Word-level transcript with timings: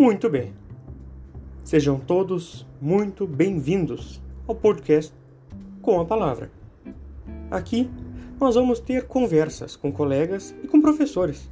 Muito 0.00 0.30
bem. 0.30 0.54
Sejam 1.62 1.98
todos 1.98 2.66
muito 2.80 3.26
bem-vindos 3.26 4.18
ao 4.48 4.54
podcast 4.54 5.12
Com 5.82 6.00
a 6.00 6.06
Palavra. 6.06 6.50
Aqui 7.50 7.90
nós 8.40 8.54
vamos 8.54 8.80
ter 8.80 9.06
conversas 9.06 9.76
com 9.76 9.92
colegas 9.92 10.54
e 10.64 10.66
com 10.66 10.80
professores. 10.80 11.50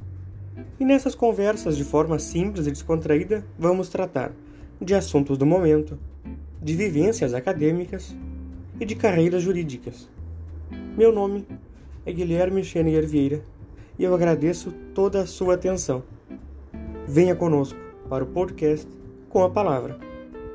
E 0.79 0.83
nessas 0.83 1.13
conversas, 1.13 1.77
de 1.77 1.83
forma 1.83 2.17
simples 2.17 2.65
e 2.65 2.71
descontraída, 2.71 3.45
vamos 3.55 3.87
tratar 3.87 4.31
de 4.81 4.95
assuntos 4.95 5.37
do 5.37 5.45
momento, 5.45 5.99
de 6.59 6.75
vivências 6.75 7.35
acadêmicas 7.35 8.15
e 8.79 8.83
de 8.83 8.95
carreiras 8.95 9.43
jurídicas. 9.43 10.09
Meu 10.97 11.13
nome 11.13 11.45
é 12.03 12.11
Guilherme 12.11 12.63
Xenier 12.63 13.05
Vieira 13.05 13.43
e 13.99 14.03
eu 14.03 14.15
agradeço 14.15 14.73
toda 14.95 15.21
a 15.21 15.27
sua 15.27 15.53
atenção. 15.53 16.01
Venha 17.07 17.35
conosco 17.35 17.88
para 18.09 18.23
o 18.23 18.27
podcast 18.27 18.87
com 19.29 19.43
a 19.43 19.49
palavra, 19.49 19.99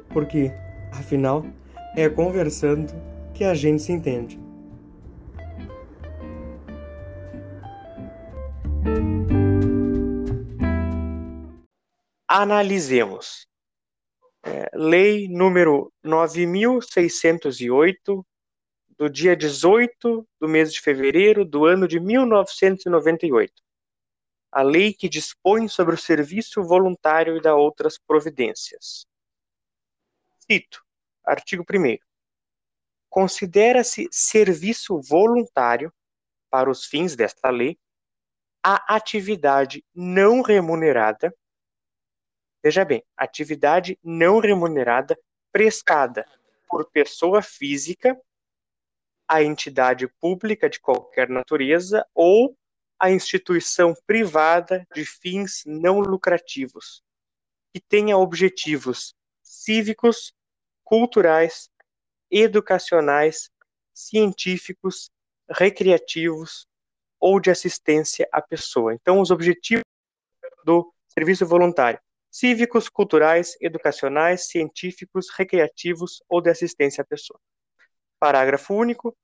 porque, 0.09 0.51
afinal, 0.93 1.45
é 1.97 2.09
conversando 2.09 2.93
que 3.33 3.45
a 3.45 3.55
gente 3.55 3.83
se 3.83 3.93
entende. 3.93 4.41
Analisemos. 12.29 13.47
É, 14.45 14.69
lei 14.75 15.29
número 15.29 15.93
9608, 16.03 18.27
do 18.99 19.09
dia 19.09 19.37
18 19.37 20.27
do 20.41 20.49
mês 20.49 20.73
de 20.73 20.81
fevereiro 20.81 21.45
do 21.45 21.65
ano 21.65 21.87
de 21.89 22.01
1998 22.01 23.64
a 24.55 24.63
lei 24.63 24.95
que 24.95 25.09
dispõe 25.09 25.67
sobre 25.67 25.97
o 25.97 25.99
serviço 25.99 26.63
voluntário 26.63 27.37
e 27.37 27.43
da 27.43 27.57
outras 27.57 27.99
providências. 27.99 29.05
Cito, 30.39 30.81
artigo 31.25 31.65
1. 31.69 31.99
Considera-se 33.11 34.09
serviço 34.13 35.01
voluntário, 35.01 35.93
para 36.49 36.71
os 36.71 36.85
fins 36.85 37.17
desta 37.17 37.51
lei, 37.51 37.77
a 38.63 38.95
atividade 38.95 39.85
não 39.93 40.41
remunerada, 40.41 41.35
veja 42.63 42.85
bem, 42.85 43.05
atividade 43.17 43.99
não 44.05 44.39
remunerada 44.39 45.19
prestada 45.51 46.25
por 46.69 46.89
pessoa 46.93 47.43
física, 47.43 48.17
a 49.27 49.43
entidade 49.43 50.07
pública 50.21 50.71
de 50.71 50.79
qualquer 50.79 51.29
natureza 51.29 52.07
ou 52.15 52.57
a 53.05 53.11
instituição 53.11 53.93
privada 54.07 54.89
de 54.95 55.05
fins 55.05 55.63
não 55.67 56.01
lucrativos, 56.01 57.03
que 57.71 57.79
tenha 57.79 58.17
objetivos 58.17 59.15
cívicos, 59.43 60.33
culturais, 60.83 61.69
educacionais, 62.31 63.51
científicos, 63.93 65.11
recreativos 65.51 66.67
ou 67.21 67.39
de 67.39 67.51
assistência 67.51 68.27
à 68.33 68.41
pessoa. 68.41 68.95
Então, 68.95 69.21
os 69.21 69.31
objetivos 69.31 69.85
do 70.65 70.91
serviço 71.07 71.45
voluntário: 71.45 72.01
cívicos, 72.31 72.89
culturais, 72.89 73.55
educacionais, 73.61 74.47
científicos, 74.47 75.27
recreativos 75.37 76.23
ou 76.27 76.41
de 76.41 76.49
assistência 76.49 77.03
à 77.03 77.05
pessoa. 77.05 77.39
Parágrafo 78.19 78.73
único 78.73 79.15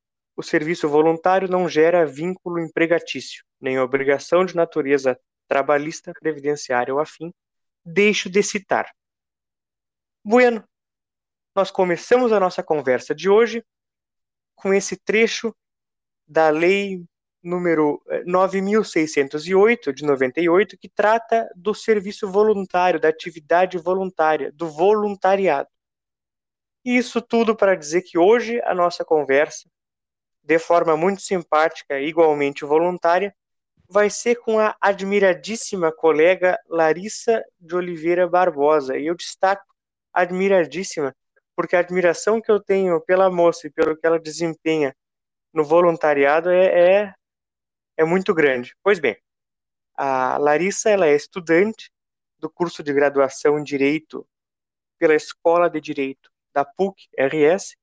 o 0.41 0.43
serviço 0.43 0.89
voluntário 0.89 1.47
não 1.49 1.69
gera 1.69 2.07
vínculo 2.07 2.59
empregatício, 2.59 3.45
nem 3.61 3.79
obrigação 3.79 4.43
de 4.43 4.57
natureza 4.57 5.21
trabalhista, 5.47 6.15
previdenciária 6.19 6.95
ou 6.95 6.99
afim, 6.99 7.31
deixo 7.85 8.31
de 8.31 8.43
citar. 8.43 8.91
Bueno, 10.25 10.65
nós 11.55 11.71
começamos 11.71 12.33
a 12.33 12.41
nossa 12.41 12.63
conversa 12.63 13.15
de 13.15 13.29
hoje 13.29 13.63
com 14.55 14.73
esse 14.73 14.97
trecho 14.97 15.55
da 16.27 16.49
lei 16.49 17.05
número 17.43 18.03
9608 18.25 19.91
eh, 19.91 19.93
de 19.93 20.05
98 20.05 20.79
que 20.79 20.89
trata 20.89 21.51
do 21.55 21.75
serviço 21.75 22.31
voluntário, 22.31 22.99
da 22.99 23.11
atividade 23.11 23.77
voluntária, 23.77 24.51
do 24.53 24.71
voluntariado. 24.71 25.69
Isso 26.83 27.21
tudo 27.21 27.55
para 27.55 27.75
dizer 27.75 28.01
que 28.03 28.17
hoje 28.17 28.59
a 28.63 28.75
nossa 28.75 29.05
conversa 29.05 29.69
de 30.43 30.59
forma 30.59 30.97
muito 30.97 31.23
simpática 31.23 32.01
igualmente 32.01 32.65
voluntária, 32.65 33.35
vai 33.89 34.09
ser 34.09 34.37
com 34.37 34.59
a 34.59 34.77
admiradíssima 34.81 35.93
colega 35.93 36.59
Larissa 36.69 37.43
de 37.59 37.75
Oliveira 37.75 38.29
Barbosa. 38.29 38.97
E 38.97 39.07
eu 39.07 39.17
destaco 39.17 39.65
admiradíssima, 40.13 41.15
porque 41.57 41.75
a 41.75 41.81
admiração 41.81 42.41
que 42.41 42.51
eu 42.51 42.61
tenho 42.61 43.01
pela 43.01 43.31
moça 43.31 43.67
e 43.67 43.71
pelo 43.71 43.97
que 43.97 44.07
ela 44.07 44.19
desempenha 44.19 44.95
no 45.53 45.65
voluntariado 45.65 46.51
é, 46.51 47.03
é, 47.03 47.15
é 47.97 48.05
muito 48.05 48.33
grande. 48.33 48.75
Pois 48.83 49.01
bem, 49.01 49.17
a 49.95 50.39
Larissa 50.39 50.89
ela 50.89 51.07
é 51.07 51.15
estudante 51.15 51.91
do 52.39 52.49
curso 52.49 52.83
de 52.83 52.93
graduação 52.93 53.59
em 53.59 53.65
Direito 53.65 54.27
pela 54.99 55.15
Escola 55.15 55.69
de 55.69 55.81
Direito 55.81 56.31
da 56.55 56.65
PUC-RS. 56.65 57.77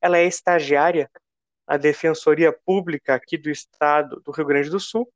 Ela 0.00 0.18
é 0.18 0.24
estagiária 0.24 1.10
a 1.66 1.76
Defensoria 1.76 2.52
Pública 2.52 3.14
aqui 3.14 3.36
do 3.36 3.50
Estado 3.50 4.20
do 4.20 4.30
Rio 4.30 4.46
Grande 4.46 4.70
do 4.70 4.78
Sul, 4.78 5.10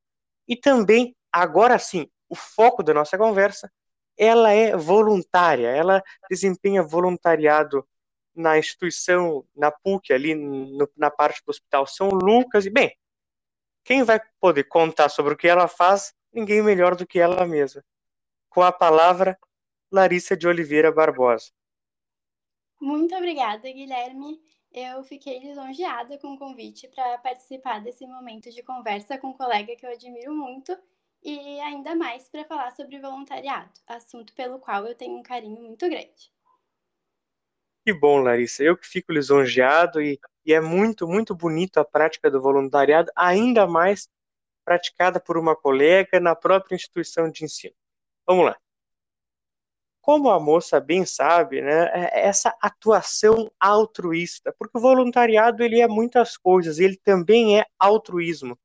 e 0.48 0.56
também, 0.56 1.14
agora 1.30 1.78
sim, 1.78 2.10
o 2.28 2.34
foco 2.34 2.82
da 2.82 2.92
nossa 2.92 3.16
conversa, 3.16 3.70
ela 4.16 4.52
é 4.52 4.76
voluntária, 4.76 5.68
ela 5.68 6.02
desempenha 6.28 6.82
voluntariado 6.82 7.86
na 8.34 8.58
instituição, 8.58 9.46
na 9.54 9.70
PUC, 9.70 10.12
ali 10.12 10.34
no, 10.34 10.90
na 10.96 11.10
parte 11.10 11.42
do 11.44 11.50
Hospital 11.50 11.86
São 11.86 12.08
Lucas, 12.08 12.66
e 12.66 12.70
bem, 12.70 12.96
quem 13.84 14.02
vai 14.02 14.20
poder 14.40 14.64
contar 14.64 15.08
sobre 15.08 15.34
o 15.34 15.36
que 15.36 15.48
ela 15.48 15.68
faz, 15.68 16.12
ninguém 16.32 16.62
melhor 16.62 16.94
do 16.94 17.06
que 17.06 17.18
ela 17.18 17.46
mesma. 17.46 17.82
Com 18.48 18.62
a 18.62 18.72
palavra, 18.72 19.38
Larissa 19.90 20.36
de 20.36 20.46
Oliveira 20.46 20.92
Barbosa. 20.92 21.50
Muito 22.80 23.14
obrigada, 23.14 23.70
Guilherme. 23.70 24.40
Eu 24.72 25.03
fiquei 25.03 25.41
lisonjeada 25.41 26.16
com 26.19 26.34
o 26.34 26.38
convite 26.38 26.86
para 26.88 27.19
participar 27.19 27.81
desse 27.81 28.06
momento 28.06 28.50
de 28.50 28.62
conversa 28.62 29.19
com 29.19 29.31
um 29.31 29.36
colega 29.36 29.75
que 29.75 29.84
eu 29.84 29.91
admiro 29.91 30.32
muito 30.32 30.76
e 31.22 31.60
ainda 31.60 31.94
mais 31.97 32.28
para 32.28 32.44
falar 32.44 32.70
sobre 32.70 33.00
voluntariado, 33.00 33.70
assunto 33.86 34.32
pelo 34.34 34.60
qual 34.60 34.86
eu 34.86 34.94
tenho 34.94 35.19
um 35.19 35.22
carinho 35.22 35.60
muito 35.60 35.88
grande. 35.88 36.32
Que 37.84 37.92
bom, 37.92 38.20
Larissa. 38.20 38.62
Eu 38.62 38.76
que 38.76 38.86
fico 38.86 39.12
lisonjeado 39.12 40.00
e, 40.00 40.20
e 40.47 40.54
é 40.54 40.60
muito, 40.60 41.09
muito 41.09 41.34
bonito 41.34 41.78
a 41.78 41.84
prática 41.84 42.30
do 42.30 42.41
voluntariado, 42.41 43.10
ainda 43.16 43.66
mais 43.66 44.09
praticada 44.64 45.19
por 45.19 45.36
uma 45.36 45.56
colega 45.56 46.20
na 46.20 46.36
própria 46.36 46.76
instituição 46.76 47.28
de 47.28 47.44
ensino. 47.44 47.75
Vamos 48.25 48.44
lá 48.44 48.56
como 50.00 50.30
a 50.30 50.40
moça 50.40 50.80
bem 50.80 51.04
sabe, 51.04 51.60
né, 51.60 51.90
é 51.92 52.26
essa 52.26 52.54
atuação 52.60 53.50
altruísta, 53.60 54.54
porque 54.58 54.78
o 54.78 54.80
voluntariado 54.80 55.62
ele 55.62 55.80
é 55.80 55.86
muitas 55.88 56.36
coisas, 56.36 56.78
ele 56.78 56.96
também 57.04 57.58
é 57.58 57.66
altruísmo. 57.78 58.58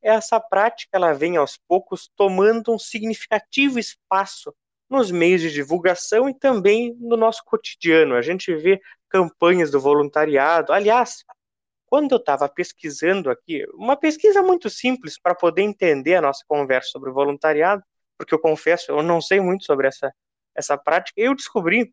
Essa 0.00 0.40
prática 0.40 0.96
ela 0.96 1.12
vem 1.12 1.36
aos 1.36 1.56
poucos 1.68 2.10
tomando 2.16 2.72
um 2.72 2.78
significativo 2.78 3.78
espaço 3.78 4.54
nos 4.90 5.10
meios 5.10 5.40
de 5.40 5.50
divulgação 5.50 6.28
e 6.28 6.34
também 6.34 6.94
no 6.98 7.16
nosso 7.16 7.42
cotidiano. 7.44 8.14
A 8.14 8.22
gente 8.22 8.54
vê 8.54 8.80
campanhas 9.08 9.70
do 9.70 9.80
voluntariado. 9.80 10.72
Aliás, 10.72 11.24
quando 11.86 12.12
eu 12.12 12.18
estava 12.18 12.48
pesquisando 12.48 13.30
aqui, 13.30 13.64
uma 13.74 13.96
pesquisa 13.96 14.42
muito 14.42 14.68
simples 14.68 15.18
para 15.20 15.34
poder 15.34 15.62
entender 15.62 16.16
a 16.16 16.20
nossa 16.20 16.44
conversa 16.48 16.90
sobre 16.90 17.10
o 17.10 17.14
voluntariado, 17.14 17.82
porque 18.18 18.34
eu 18.34 18.38
confesso, 18.38 18.90
eu 18.90 19.02
não 19.02 19.20
sei 19.20 19.40
muito 19.40 19.64
sobre 19.64 19.88
essa 19.88 20.12
essa 20.54 20.76
prática, 20.76 21.20
eu 21.20 21.34
descobri 21.34 21.92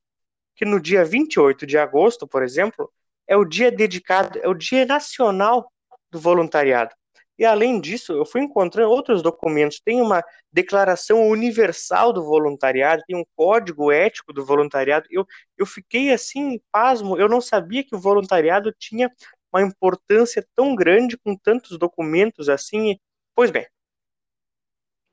que 0.56 0.66
no 0.66 0.80
dia 0.80 1.06
28 1.06 1.66
de 1.66 1.78
agosto, 1.78 2.28
por 2.28 2.44
exemplo, 2.44 2.92
é 3.28 3.38
o 3.38 3.46
dia 3.46 3.72
dedicado, 3.72 4.40
é 4.40 4.48
o 4.48 4.54
dia 4.54 4.86
nacional 4.86 5.72
do 6.12 6.20
voluntariado. 6.20 6.94
E 7.40 7.46
além 7.46 7.80
disso, 7.80 8.12
eu 8.12 8.26
fui 8.26 8.42
encontrando 8.42 8.92
outros 8.92 9.22
documentos. 9.22 9.80
Tem 9.80 10.02
uma 10.02 10.22
declaração 10.52 11.26
universal 11.30 12.12
do 12.12 12.22
voluntariado, 12.22 13.02
tem 13.08 13.16
um 13.16 13.24
código 13.34 13.94
ético 13.94 14.34
do 14.34 14.46
voluntariado. 14.46 15.08
Eu, 15.10 15.26
eu 15.58 15.66
fiquei 15.66 16.12
assim, 16.12 16.60
pasmo, 16.70 17.18
eu 17.18 17.30
não 17.30 17.40
sabia 17.40 17.82
que 17.82 17.96
o 17.96 18.00
voluntariado 18.00 18.74
tinha 18.78 19.10
uma 19.54 19.62
importância 19.62 20.46
tão 20.54 20.76
grande 20.76 21.18
com 21.18 21.34
tantos 21.34 21.78
documentos 21.78 22.50
assim. 22.50 23.00
Pois 23.34 23.50
bem, 23.50 23.66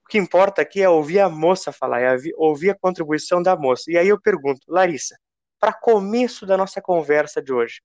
o 0.07 0.09
que 0.09 0.19
importa 0.19 0.63
aqui 0.63 0.81
é 0.81 0.89
ouvir 0.89 1.19
a 1.19 1.29
moça 1.29 1.73
falar, 1.73 2.01
é 2.01 2.17
ouvir 2.37 2.71
a 2.71 2.79
contribuição 2.79 3.43
da 3.43 3.57
moça. 3.57 3.91
E 3.91 3.99
aí 3.99 4.07
eu 4.07 4.21
pergunto, 4.21 4.61
Larissa, 4.69 5.19
para 5.59 5.73
começo 5.73 6.47
da 6.47 6.57
nossa 6.57 6.81
conversa 6.81 7.43
de 7.43 7.53
hoje, 7.53 7.83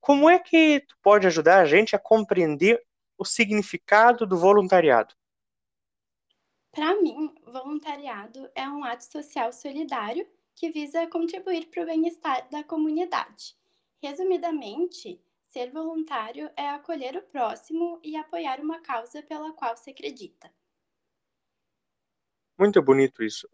como 0.00 0.28
é 0.28 0.40
que 0.40 0.80
tu 0.80 0.96
pode 1.00 1.28
ajudar 1.28 1.60
a 1.60 1.64
gente 1.64 1.94
a 1.94 1.98
compreender 1.98 2.84
o 3.16 3.24
significado 3.24 4.26
do 4.26 4.36
voluntariado? 4.36 5.14
Para 6.72 7.00
mim, 7.00 7.32
voluntariado 7.46 8.50
é 8.52 8.68
um 8.68 8.82
ato 8.82 9.04
social 9.04 9.52
solidário 9.52 10.26
que 10.56 10.72
visa 10.72 11.06
contribuir 11.06 11.66
para 11.66 11.84
o 11.84 11.86
bem-estar 11.86 12.48
da 12.50 12.64
comunidade. 12.64 13.56
Resumidamente, 14.02 15.22
ser 15.46 15.70
voluntário 15.70 16.50
é 16.56 16.68
acolher 16.70 17.16
o 17.16 17.22
próximo 17.22 18.00
e 18.02 18.16
apoiar 18.16 18.58
uma 18.58 18.80
causa 18.80 19.22
pela 19.22 19.52
qual 19.52 19.76
se 19.76 19.90
acredita. 19.90 20.52
Muito 22.58 22.82
bonito 22.82 23.22
isso. 23.22 23.48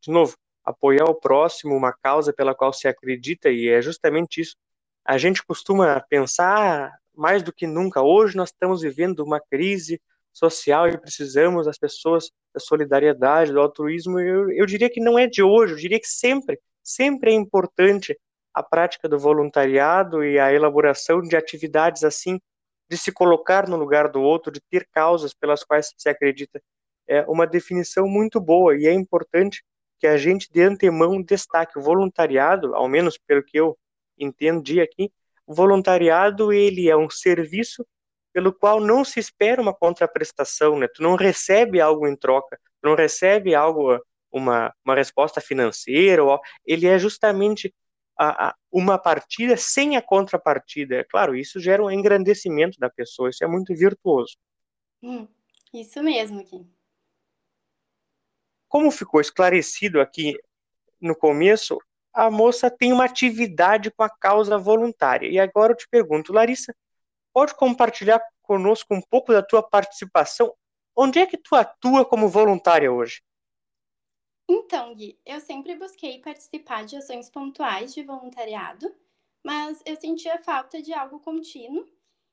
De 0.00 0.10
novo, 0.10 0.36
apoiar 0.64 1.04
o 1.04 1.14
próximo, 1.14 1.76
uma 1.76 1.92
causa 1.92 2.32
pela 2.32 2.54
qual 2.54 2.72
se 2.72 2.88
acredita, 2.88 3.48
e 3.48 3.68
é 3.68 3.80
justamente 3.80 4.40
isso. 4.40 4.56
A 5.04 5.16
gente 5.18 5.44
costuma 5.44 6.00
pensar 6.08 6.92
mais 7.14 7.42
do 7.42 7.52
que 7.52 7.66
nunca. 7.66 8.02
Hoje 8.02 8.36
nós 8.36 8.50
estamos 8.50 8.82
vivendo 8.82 9.20
uma 9.20 9.40
crise 9.40 10.00
social 10.32 10.88
e 10.88 10.98
precisamos 10.98 11.66
das 11.66 11.78
pessoas 11.78 12.30
da 12.52 12.60
solidariedade, 12.60 13.52
do 13.52 13.60
altruísmo. 13.60 14.18
Eu, 14.18 14.50
eu 14.50 14.66
diria 14.66 14.90
que 14.90 15.00
não 15.00 15.18
é 15.18 15.26
de 15.26 15.42
hoje, 15.42 15.74
eu 15.74 15.78
diria 15.78 16.00
que 16.00 16.08
sempre, 16.08 16.58
sempre 16.82 17.30
é 17.30 17.34
importante 17.34 18.18
a 18.52 18.62
prática 18.62 19.08
do 19.08 19.18
voluntariado 19.18 20.24
e 20.24 20.38
a 20.38 20.52
elaboração 20.52 21.20
de 21.20 21.36
atividades 21.36 22.02
assim, 22.02 22.40
de 22.90 22.98
se 22.98 23.12
colocar 23.12 23.68
no 23.68 23.76
lugar 23.76 24.08
do 24.10 24.20
outro, 24.20 24.50
de 24.50 24.60
ter 24.70 24.88
causas 24.90 25.32
pelas 25.32 25.62
quais 25.62 25.92
se 25.96 26.08
acredita. 26.08 26.60
É 27.10 27.22
uma 27.26 27.44
definição 27.44 28.06
muito 28.06 28.40
boa 28.40 28.76
e 28.76 28.86
é 28.86 28.92
importante 28.92 29.64
que 29.98 30.06
a 30.06 30.16
gente 30.16 30.48
de 30.50 30.62
antemão 30.62 31.20
destaque 31.20 31.76
o 31.76 31.82
voluntariado, 31.82 32.74
ao 32.74 32.88
menos 32.88 33.18
pelo 33.18 33.42
que 33.42 33.58
eu 33.58 33.76
entendi 34.16 34.80
aqui, 34.80 35.12
o 35.44 35.52
voluntariado 35.52 36.52
ele 36.52 36.88
é 36.88 36.96
um 36.96 37.10
serviço 37.10 37.84
pelo 38.32 38.52
qual 38.52 38.80
não 38.80 39.04
se 39.04 39.18
espera 39.18 39.60
uma 39.60 39.74
contraprestação, 39.74 40.78
né? 40.78 40.86
Tu 40.86 41.02
não 41.02 41.16
recebe 41.16 41.80
algo 41.80 42.06
em 42.06 42.14
troca, 42.14 42.56
tu 42.80 42.88
não 42.88 42.94
recebe 42.94 43.54
algo, 43.54 44.00
uma, 44.30 44.72
uma 44.84 44.94
resposta 44.94 45.40
financeira, 45.40 46.22
ele 46.64 46.86
é 46.86 46.96
justamente 46.96 47.74
a, 48.16 48.48
a, 48.48 48.54
uma 48.70 48.98
partida 48.98 49.56
sem 49.56 49.96
a 49.96 50.02
contrapartida. 50.02 50.96
É 50.96 51.04
claro, 51.04 51.34
isso 51.34 51.58
gera 51.58 51.82
um 51.82 51.90
engrandecimento 51.90 52.78
da 52.78 52.88
pessoa, 52.88 53.30
isso 53.30 53.42
é 53.42 53.48
muito 53.48 53.74
virtuoso. 53.74 54.36
Hum, 55.02 55.26
isso 55.74 56.02
mesmo, 56.02 56.44
Kim. 56.44 56.70
Como 58.70 58.92
ficou 58.92 59.20
esclarecido 59.20 60.00
aqui 60.00 60.38
no 61.00 61.16
começo, 61.16 61.76
a 62.14 62.30
moça 62.30 62.70
tem 62.70 62.92
uma 62.92 63.04
atividade 63.04 63.90
com 63.90 64.04
a 64.04 64.08
causa 64.08 64.56
voluntária. 64.56 65.28
E 65.28 65.40
agora 65.40 65.72
eu 65.72 65.76
te 65.76 65.88
pergunto, 65.88 66.32
Larissa, 66.32 66.72
pode 67.32 67.52
compartilhar 67.56 68.22
conosco 68.42 68.94
um 68.94 69.02
pouco 69.02 69.32
da 69.32 69.42
tua 69.42 69.60
participação? 69.60 70.54
Onde 70.94 71.18
é 71.18 71.26
que 71.26 71.36
tu 71.36 71.56
atua 71.56 72.04
como 72.04 72.28
voluntária 72.28 72.92
hoje? 72.92 73.20
Então, 74.48 74.94
Gui, 74.94 75.18
eu 75.26 75.40
sempre 75.40 75.74
busquei 75.74 76.20
participar 76.20 76.84
de 76.84 76.96
ações 76.96 77.28
pontuais 77.28 77.92
de 77.92 78.04
voluntariado, 78.04 78.94
mas 79.44 79.82
eu 79.84 79.96
sentia 79.96 80.38
falta 80.44 80.80
de 80.80 80.92
algo 80.92 81.18
contínuo 81.18 81.88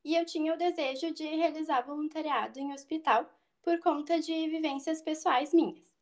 e 0.06 0.16
eu 0.16 0.24
tinha 0.24 0.54
o 0.54 0.58
desejo 0.58 1.12
de 1.12 1.24
realizar 1.24 1.82
voluntariado 1.82 2.60
em 2.60 2.74
hospital 2.74 3.28
por 3.64 3.80
conta 3.80 4.20
de 4.20 4.48
vivências 4.50 5.02
pessoais 5.02 5.52
minhas. 5.52 5.97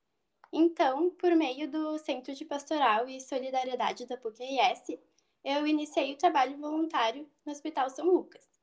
Então, 0.52 1.10
por 1.12 1.36
meio 1.36 1.70
do 1.70 1.98
Centro 1.98 2.34
de 2.34 2.46
Pastoral 2.46 3.08
e 3.08 3.22
Solidariedade 3.22 4.06
da 4.06 4.18
PUC-RS, 4.18 4.98
eu 5.44 5.68
iniciei 5.68 6.14
o 6.14 6.18
trabalho 6.18 6.58
voluntário 6.58 7.30
no 7.46 7.52
Hospital 7.52 7.90
São 7.90 8.08
Lucas 8.08 8.56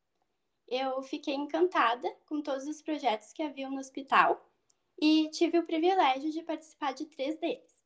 eu 0.73 1.03
fiquei 1.03 1.35
encantada 1.35 2.11
com 2.27 2.41
todos 2.41 2.67
os 2.67 2.81
projetos 2.81 3.31
que 3.33 3.43
haviam 3.43 3.71
no 3.71 3.79
hospital 3.79 4.43
e 4.99 5.29
tive 5.29 5.59
o 5.59 5.67
privilégio 5.67 6.31
de 6.31 6.43
participar 6.43 6.95
de 6.95 7.05
três 7.05 7.39
deles. 7.39 7.83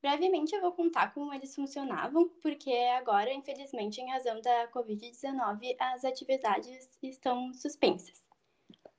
Brevemente 0.00 0.54
eu 0.54 0.62
vou 0.62 0.72
contar 0.72 1.12
como 1.12 1.34
eles 1.34 1.54
funcionavam, 1.54 2.28
porque 2.40 2.72
agora, 2.96 3.30
infelizmente, 3.32 4.00
em 4.00 4.10
razão 4.10 4.40
da 4.40 4.68
Covid-19, 4.68 5.76
as 5.78 6.02
atividades 6.02 6.90
estão 7.02 7.52
suspensas. 7.52 8.24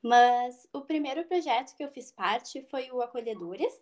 Mas 0.04 0.68
o 0.72 0.82
primeiro 0.82 1.26
projeto 1.26 1.76
que 1.76 1.84
eu 1.84 1.90
fiz 1.90 2.12
parte 2.12 2.62
foi 2.70 2.92
o 2.92 3.02
Acolhedores. 3.02 3.82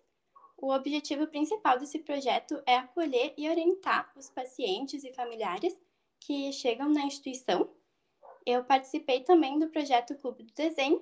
O 0.63 0.71
objetivo 0.71 1.27
principal 1.27 1.77
desse 1.77 1.99
projeto 1.99 2.63
é 2.65 2.77
acolher 2.77 3.33
e 3.37 3.49
orientar 3.49 4.11
os 4.15 4.29
pacientes 4.29 5.03
e 5.03 5.11
familiares 5.11 5.77
que 6.19 6.53
chegam 6.53 6.87
na 6.89 7.01
instituição 7.01 7.69
eu 8.45 8.63
participei 8.63 9.21
também 9.21 9.57
do 9.57 9.69
projeto 9.69 10.15
Clube 10.15 10.43
do 10.43 10.53
Desenho. 10.53 11.01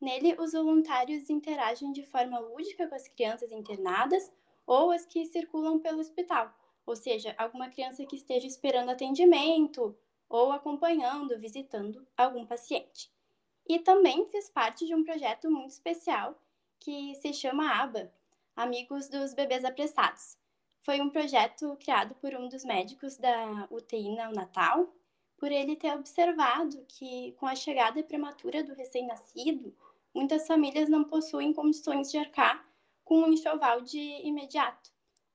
Nele, 0.00 0.36
os 0.38 0.52
voluntários 0.52 1.28
interagem 1.28 1.90
de 1.90 2.04
forma 2.04 2.38
lúdica 2.38 2.86
com 2.86 2.94
as 2.94 3.08
crianças 3.08 3.50
internadas 3.50 4.32
ou 4.64 4.92
as 4.92 5.04
que 5.04 5.24
circulam 5.26 5.80
pelo 5.80 6.00
hospital, 6.00 6.54
ou 6.84 6.94
seja, 6.94 7.34
alguma 7.38 7.68
criança 7.68 8.04
que 8.06 8.14
esteja 8.14 8.46
esperando 8.46 8.90
atendimento 8.90 9.96
ou 10.28 10.52
acompanhando, 10.52 11.38
visitando 11.40 12.06
algum 12.16 12.46
paciente. 12.46 13.10
E 13.68 13.80
também 13.80 14.28
fiz 14.28 14.48
parte 14.48 14.86
de 14.86 14.94
um 14.94 15.02
projeto 15.02 15.50
muito 15.50 15.70
especial 15.70 16.40
que 16.78 17.14
se 17.16 17.32
chama 17.32 17.82
ABA, 17.82 18.12
Amigos 18.56 19.06
dos 19.10 19.34
Bebês 19.34 19.66
Apressados. 19.66 20.38
Foi 20.80 20.98
um 21.02 21.10
projeto 21.10 21.76
criado 21.76 22.14
por 22.14 22.34
um 22.34 22.48
dos 22.48 22.64
médicos 22.64 23.18
da 23.18 23.68
UTI 23.70 24.16
Natal 24.34 24.88
por 25.36 25.52
ele 25.52 25.76
ter 25.76 25.92
observado 25.92 26.82
que, 26.88 27.32
com 27.32 27.46
a 27.46 27.54
chegada 27.54 28.02
prematura 28.02 28.64
do 28.64 28.72
recém-nascido, 28.72 29.76
muitas 30.14 30.46
famílias 30.46 30.88
não 30.88 31.04
possuem 31.04 31.52
condições 31.52 32.10
de 32.10 32.16
arcar 32.16 32.66
com 33.04 33.18
um 33.18 33.32
enxoval 33.34 33.82
de 33.82 34.00
imediato. 34.26 34.90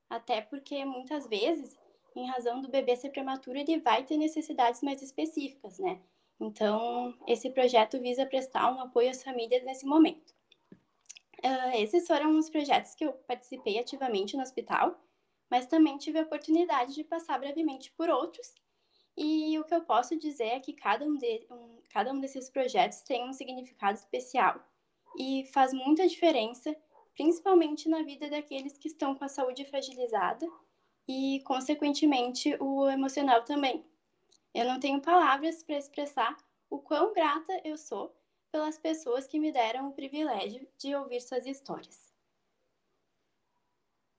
Até 0.10 0.42
porque, 0.42 0.84
muitas 0.84 1.28
vezes, 1.28 1.78
em 2.16 2.26
razão 2.26 2.60
do 2.60 2.70
bebê 2.70 2.96
ser 2.96 3.12
prematuro, 3.12 3.56
ele 3.56 3.80
vai 3.80 4.04
ter 4.04 4.18
necessidades 4.18 4.82
mais 4.82 5.00
específicas, 5.04 5.78
né? 5.78 6.02
Então, 6.40 7.14
esse 7.28 7.52
projeto 7.52 8.02
visa 8.02 8.26
prestar 8.26 8.74
um 8.74 8.82
apoio 8.82 9.12
às 9.12 9.24
famílias 9.24 9.64
nesse 9.64 9.86
momento. 9.86 10.34
Uh, 11.44 11.76
esses 11.76 12.06
foram 12.06 12.38
os 12.38 12.50
projetos 12.50 12.94
que 12.94 13.06
eu 13.06 13.14
participei 13.14 13.80
ativamente 13.80 14.36
no 14.36 14.44
hospital, 14.44 15.00
mas 15.50 15.66
também 15.66 15.98
tive 15.98 16.20
a 16.20 16.24
oportunidade 16.24 16.94
de 16.94 17.04
passar 17.04 17.40
brevemente 17.40 17.92
por 17.92 18.10
outros 18.10 18.54
e 19.18 19.60
o 19.60 19.64
que 19.64 19.76
eu 19.76 19.82
posso 19.82 20.18
dizer 20.18 20.46
é 20.46 20.60
que 20.60 20.74
cada 20.74 21.06
um, 21.06 21.18
de, 21.18 21.46
um, 21.52 21.82
cada 21.90 22.12
um 22.12 22.20
desses 22.20 22.50
projetos 22.50 23.02
tem 23.02 23.28
um 23.28 23.34
significado 23.34 23.98
especial 23.98 24.60
e 25.18 25.46
faz 25.54 25.74
muita 25.74 26.08
diferença, 26.08 26.76
principalmente 27.14 27.90
na 27.90 28.04
vida 28.04 28.30
daqueles 28.30 28.78
que 28.78 28.88
estão 28.88 29.14
com 29.14 29.26
a 29.26 29.30
saúde 29.30 29.66
fragilizada 29.66 30.48
e, 31.08 31.42
consequentemente, 31.46 32.56
o 32.60 32.90
emocional 32.90 33.44
também. 33.44 33.86
Eu 34.54 34.66
não 34.66 34.80
tenho 34.80 35.02
palavras 35.02 35.62
para 35.64 35.78
expressar 35.78 36.36
o 36.70 36.80
quão 36.80 37.14
grata 37.14 37.62
eu 37.66 37.78
sou 37.78 38.16
pelas 38.52 38.78
pessoas 38.78 39.28
que 39.28 39.40
me 39.40 39.52
deram 39.52 39.90
o 39.90 39.94
privilégio 39.94 40.68
de 40.78 40.96
ouvir 40.96 41.22
suas 41.22 41.46
histórias. 41.46 42.12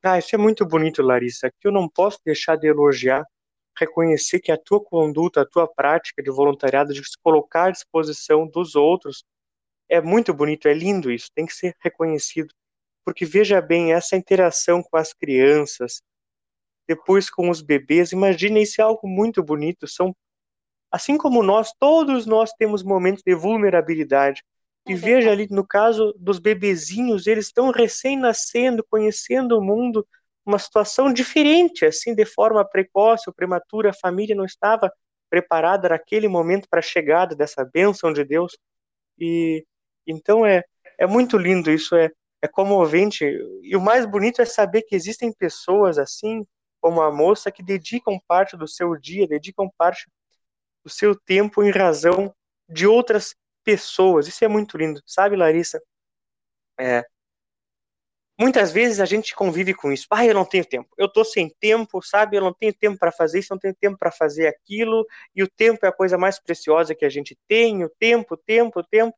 Ah, 0.02 0.18
isso 0.18 0.34
é 0.34 0.38
muito 0.38 0.66
bonito, 0.66 1.02
Larissa, 1.02 1.50
que 1.60 1.68
eu 1.68 1.72
não 1.72 1.88
posso 1.88 2.18
deixar 2.24 2.56
de 2.56 2.66
elogiar 2.66 3.24
reconhecer 3.78 4.40
que 4.40 4.52
a 4.52 4.58
tua 4.58 4.82
conduta, 4.82 5.42
a 5.42 5.46
tua 5.46 5.66
prática 5.66 6.22
de 6.22 6.30
voluntariado, 6.30 6.92
de 6.92 7.02
se 7.04 7.16
colocar 7.22 7.66
à 7.66 7.70
disposição 7.70 8.46
dos 8.46 8.74
outros, 8.74 9.24
é 9.88 10.00
muito 10.00 10.32
bonito, 10.32 10.68
é 10.68 10.74
lindo 10.74 11.10
isso, 11.10 11.30
tem 11.34 11.46
que 11.46 11.54
ser 11.54 11.74
reconhecido. 11.80 12.54
Porque 13.04 13.24
veja 13.24 13.60
bem, 13.60 13.92
essa 13.92 14.16
interação 14.16 14.82
com 14.82 14.96
as 14.96 15.12
crianças, 15.12 16.02
depois 16.88 17.28
com 17.30 17.50
os 17.50 17.60
bebês, 17.62 18.12
imagina 18.12 18.60
isso 18.60 18.80
é 18.80 18.84
algo 18.84 19.06
muito 19.08 19.42
bonito. 19.42 19.88
São 19.88 20.14
assim 20.92 21.16
como 21.16 21.42
nós, 21.42 21.72
todos 21.78 22.26
nós 22.26 22.52
temos 22.52 22.82
momentos 22.82 23.22
de 23.24 23.34
vulnerabilidade. 23.34 24.42
E 24.86 24.92
é 24.92 24.96
veja 24.96 25.30
ali, 25.30 25.46
no 25.50 25.66
caso 25.66 26.14
dos 26.18 26.38
bebezinhos, 26.38 27.26
eles 27.26 27.46
estão 27.46 27.70
recém-nascendo, 27.70 28.84
conhecendo 28.90 29.58
o 29.58 29.62
mundo, 29.62 30.06
uma 30.44 30.58
situação 30.58 31.12
diferente, 31.12 31.86
assim, 31.86 32.14
de 32.14 32.26
forma 32.26 32.64
precoce 32.64 33.24
ou 33.28 33.34
prematura, 33.34 33.90
a 33.90 33.94
família 33.94 34.34
não 34.34 34.44
estava 34.44 34.92
preparada 35.30 35.88
naquele 35.88 36.28
momento 36.28 36.68
para 36.68 36.80
a 36.80 36.82
chegada 36.82 37.34
dessa 37.34 37.64
bênção 37.64 38.12
de 38.12 38.24
Deus. 38.24 38.56
E 39.18 39.64
então 40.06 40.44
é, 40.44 40.62
é 40.98 41.06
muito 41.06 41.38
lindo 41.38 41.70
isso, 41.70 41.94
é, 41.96 42.10
é 42.42 42.48
comovente. 42.48 43.24
E 43.62 43.74
o 43.76 43.80
mais 43.80 44.04
bonito 44.04 44.42
é 44.42 44.44
saber 44.44 44.82
que 44.82 44.94
existem 44.96 45.32
pessoas 45.32 45.96
assim, 45.98 46.44
como 46.80 47.00
a 47.00 47.10
moça, 47.12 47.52
que 47.52 47.62
dedicam 47.62 48.18
parte 48.26 48.56
do 48.56 48.66
seu 48.68 48.96
dia, 48.98 49.26
dedicam 49.28 49.70
parte 49.78 50.06
do 50.84 50.90
seu 50.90 51.14
tempo 51.14 51.62
em 51.62 51.70
razão 51.70 52.34
de 52.68 52.86
outras 52.86 53.34
pessoas. 53.64 54.26
Isso 54.28 54.44
é 54.44 54.48
muito 54.48 54.76
lindo, 54.76 55.02
sabe, 55.06 55.36
Larissa? 55.36 55.80
É, 56.78 57.04
Muitas 58.42 58.72
vezes 58.72 58.98
a 58.98 59.04
gente 59.04 59.34
convive 59.36 59.72
com 59.74 59.92
isso. 59.92 60.06
Ah, 60.10 60.26
eu 60.26 60.34
não 60.34 60.44
tenho 60.44 60.64
tempo. 60.64 60.88
Eu 60.98 61.08
tô 61.08 61.24
sem 61.24 61.48
tempo, 61.60 62.02
sabe? 62.02 62.36
Eu 62.36 62.40
não 62.40 62.52
tenho 62.52 62.72
tempo 62.74 62.98
para 62.98 63.12
fazer 63.12 63.38
isso, 63.38 63.52
não 63.52 63.58
tenho 63.58 63.74
tempo 63.74 63.96
para 63.96 64.10
fazer 64.10 64.48
aquilo. 64.48 65.06
E 65.34 65.42
o 65.42 65.48
tempo 65.48 65.84
é 65.86 65.88
a 65.88 65.92
coisa 65.92 66.18
mais 66.18 66.40
preciosa 66.40 66.94
que 66.94 67.04
a 67.04 67.08
gente 67.08 67.38
tem. 67.46 67.84
O 67.84 67.90
tempo, 68.00 68.36
tempo, 68.36 68.82
tempo. 68.82 69.16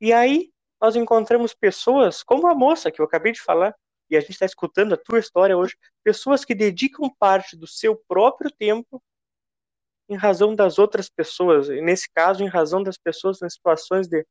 E 0.00 0.12
aí 0.12 0.50
nós 0.80 0.96
encontramos 0.96 1.54
pessoas 1.54 2.22
como 2.22 2.46
a 2.48 2.54
moça 2.54 2.90
que 2.90 3.00
eu 3.00 3.06
acabei 3.06 3.32
de 3.32 3.40
falar, 3.40 3.74
e 4.10 4.16
a 4.16 4.20
gente 4.20 4.32
está 4.32 4.44
escutando 4.44 4.94
a 4.94 4.98
tua 4.98 5.18
história 5.20 5.56
hoje, 5.56 5.76
pessoas 6.04 6.44
que 6.44 6.54
dedicam 6.54 7.08
parte 7.18 7.56
do 7.56 7.66
seu 7.66 7.96
próprio 8.08 8.50
tempo 8.50 9.02
em 10.12 10.16
razão 10.16 10.54
das 10.54 10.78
outras 10.78 11.08
pessoas, 11.08 11.68
e 11.68 11.80
nesse 11.80 12.08
caso, 12.12 12.42
em 12.44 12.48
razão 12.48 12.82
das 12.82 12.98
pessoas 12.98 13.40
em 13.42 13.48
situações 13.48 14.08
de 14.08 14.24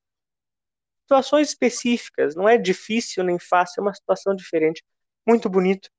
situações 1.04 1.50
específicas, 1.50 2.36
não 2.36 2.48
é 2.48 2.58
difícil 2.58 3.24
nem 3.24 3.38
fácil, 3.38 3.82
é 3.82 3.84
uma 3.84 3.94
situação 3.94 4.34
diferente. 4.36 4.84
Muito 5.28 5.50
bonito. 5.50 5.90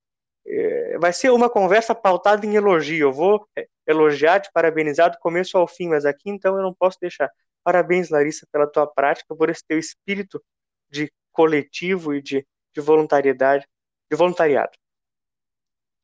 É, 0.47 0.99
vai 0.99 1.13
ser 1.13 1.31
uma 1.31 1.51
conversa 1.51 1.95
pautada 1.95 2.47
em 2.47 2.55
elogio. 2.55 3.09
Eu 3.09 3.13
vou 3.13 3.47
é, 3.57 3.69
elogiar, 3.87 4.41
te 4.41 4.51
parabenizar 4.53 5.11
do 5.11 5.19
começo 5.19 5.59
ao 5.59 5.69
fim, 5.69 5.89
mas 5.89 6.05
aqui 6.07 6.31
então 6.31 6.57
eu 6.57 6.63
não 6.63 6.75
posso 6.75 6.99
deixar. 7.01 7.31
Parabéns, 7.63 8.09
Larissa, 8.11 8.47
pela 8.51 8.67
tua 8.67 8.87
prática, 8.87 9.35
por 9.37 9.51
esse 9.51 9.65
teu 9.67 9.79
espírito 9.79 10.43
de 10.91 11.13
coletivo 11.31 12.15
e 12.15 12.23
de, 12.23 12.47
de 12.75 12.81
voluntariedade, 12.81 13.67
de 14.11 14.17
voluntariado. 14.17 14.73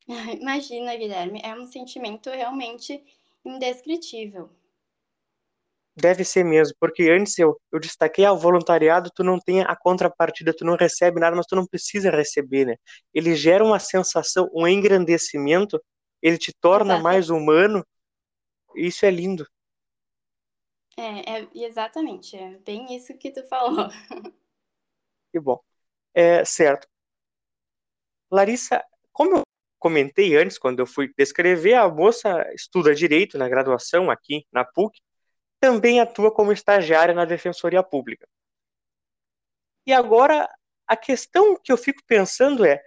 Imagina, 0.39 0.95
Guilherme, 0.95 1.41
é 1.43 1.53
um 1.53 1.65
sentimento 1.65 2.29
realmente 2.29 3.03
indescritível. 3.49 4.49
Deve 5.95 6.23
ser 6.23 6.45
mesmo, 6.45 6.75
porque 6.79 7.09
antes 7.09 7.37
eu, 7.37 7.59
eu 7.71 7.79
destaquei 7.79 8.23
ao 8.23 8.35
ah, 8.35 8.39
voluntariado, 8.39 9.11
tu 9.13 9.23
não 9.23 9.37
tem 9.37 9.61
a 9.61 9.75
contrapartida, 9.75 10.55
tu 10.55 10.63
não 10.63 10.77
recebe 10.77 11.19
nada, 11.19 11.35
mas 11.35 11.45
tu 11.45 11.55
não 11.55 11.65
precisa 11.65 12.09
receber, 12.09 12.65
né? 12.65 12.75
Ele 13.13 13.35
gera 13.35 13.63
uma 13.65 13.79
sensação, 13.79 14.49
um 14.53 14.65
engrandecimento, 14.65 15.81
ele 16.21 16.37
te 16.37 16.53
torna 16.53 16.93
exatamente. 16.93 17.03
mais 17.03 17.29
humano, 17.29 17.85
e 18.75 18.87
isso 18.87 19.05
é 19.05 19.11
lindo. 19.11 19.45
É, 20.95 21.39
é, 21.39 21.47
exatamente, 21.53 22.37
é 22.37 22.57
bem 22.59 22.95
isso 22.95 23.17
que 23.17 23.31
tu 23.31 23.45
falou. 23.47 23.89
Que 25.31 25.39
bom. 25.39 25.59
É, 26.13 26.43
certo. 26.43 26.87
Larissa, 28.31 28.83
como 29.11 29.37
eu 29.37 29.43
comentei 29.79 30.35
antes, 30.35 30.57
quando 30.57 30.79
eu 30.79 30.85
fui 30.85 31.11
descrever, 31.17 31.73
a 31.73 31.89
moça 31.89 32.45
estuda 32.53 32.93
direito 32.93 33.37
na 33.37 33.47
graduação 33.47 34.11
aqui 34.11 34.45
na 34.51 34.65
PUC, 34.65 34.99
também 35.59 35.99
atua 35.99 36.31
como 36.31 36.51
estagiária 36.51 37.13
na 37.13 37.25
Defensoria 37.25 37.81
Pública. 37.81 38.27
E 39.85 39.93
agora, 39.93 40.47
a 40.87 40.95
questão 40.95 41.57
que 41.61 41.71
eu 41.71 41.77
fico 41.77 42.01
pensando 42.05 42.65
é 42.65 42.81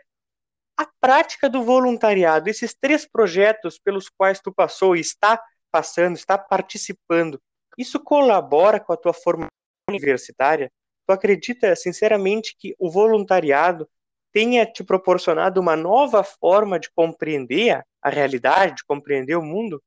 a 0.77 0.87
prática 1.01 1.49
do 1.49 1.63
voluntariado, 1.63 2.49
esses 2.49 2.75
três 2.75 3.07
projetos 3.07 3.79
pelos 3.79 4.09
quais 4.09 4.41
tu 4.41 4.53
passou 4.53 4.97
e 4.97 5.01
está 5.01 5.43
passando, 5.71 6.17
está 6.17 6.39
participando, 6.39 7.41
isso 7.77 7.99
colabora 8.01 8.79
com 8.79 8.93
a 8.93 8.97
tua 8.97 9.13
formação 9.13 9.49
universitária? 9.89 10.71
Tu 11.07 11.13
acredita 11.13 11.75
sinceramente 11.75 12.55
que 12.59 12.75
o 12.79 12.91
voluntariado 12.91 13.89
tenha 14.33 14.65
te 14.65 14.83
proporcionado 14.83 15.61
uma 15.61 15.77
nova 15.77 16.25
forma 16.25 16.81
de 16.81 16.91
compreender 16.91 17.85
a 18.01 18.09
realidade, 18.09 18.77
de 18.77 18.85
compreender 18.85 19.37
o 19.37 19.43
mundo? 19.43 19.83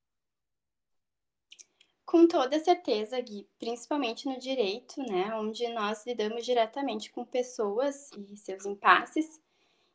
Com 2.06 2.28
toda 2.28 2.60
certeza, 2.60 3.20
Gui, 3.20 3.50
principalmente 3.58 4.28
no 4.28 4.40
direito, 4.40 5.02
né, 5.02 5.36
onde 5.36 5.68
nós 5.70 6.06
lidamos 6.06 6.46
diretamente 6.46 7.12
com 7.12 7.26
pessoas 7.26 8.10
e 8.16 8.38
seus 8.38 8.66
impasses, 8.66 9.42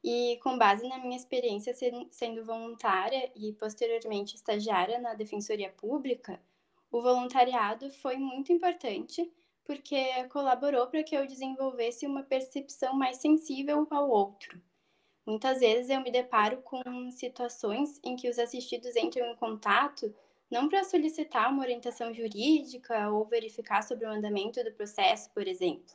e 0.02 0.38
com 0.42 0.58
base 0.58 0.88
na 0.88 0.98
minha 0.98 1.16
experiência 1.16 1.74
sendo 2.10 2.44
voluntária 2.44 3.30
e 3.36 3.52
posteriormente 3.52 4.34
estagiária 4.34 4.98
na 4.98 5.14
Defensoria 5.14 5.70
Pública, 5.70 6.40
o 6.90 7.02
voluntariado 7.02 7.90
foi 7.92 8.16
muito 8.16 8.52
importante 8.52 9.30
porque 9.70 10.24
colaborou 10.30 10.88
para 10.88 11.04
que 11.04 11.16
eu 11.16 11.24
desenvolvesse 11.24 12.04
uma 12.04 12.24
percepção 12.24 12.92
mais 12.92 13.18
sensível 13.18 13.86
ao 13.88 14.10
outro. 14.10 14.60
Muitas 15.24 15.60
vezes 15.60 15.88
eu 15.88 16.00
me 16.00 16.10
deparo 16.10 16.60
com 16.62 17.08
situações 17.12 18.00
em 18.02 18.16
que 18.16 18.28
os 18.28 18.36
assistidos 18.36 18.96
entram 18.96 19.30
em 19.30 19.36
contato 19.36 20.12
não 20.50 20.68
para 20.68 20.82
solicitar 20.82 21.52
uma 21.52 21.62
orientação 21.62 22.12
jurídica 22.12 23.10
ou 23.10 23.24
verificar 23.26 23.84
sobre 23.84 24.06
o 24.06 24.10
andamento 24.10 24.64
do 24.64 24.72
processo, 24.72 25.30
por 25.30 25.46
exemplo, 25.46 25.94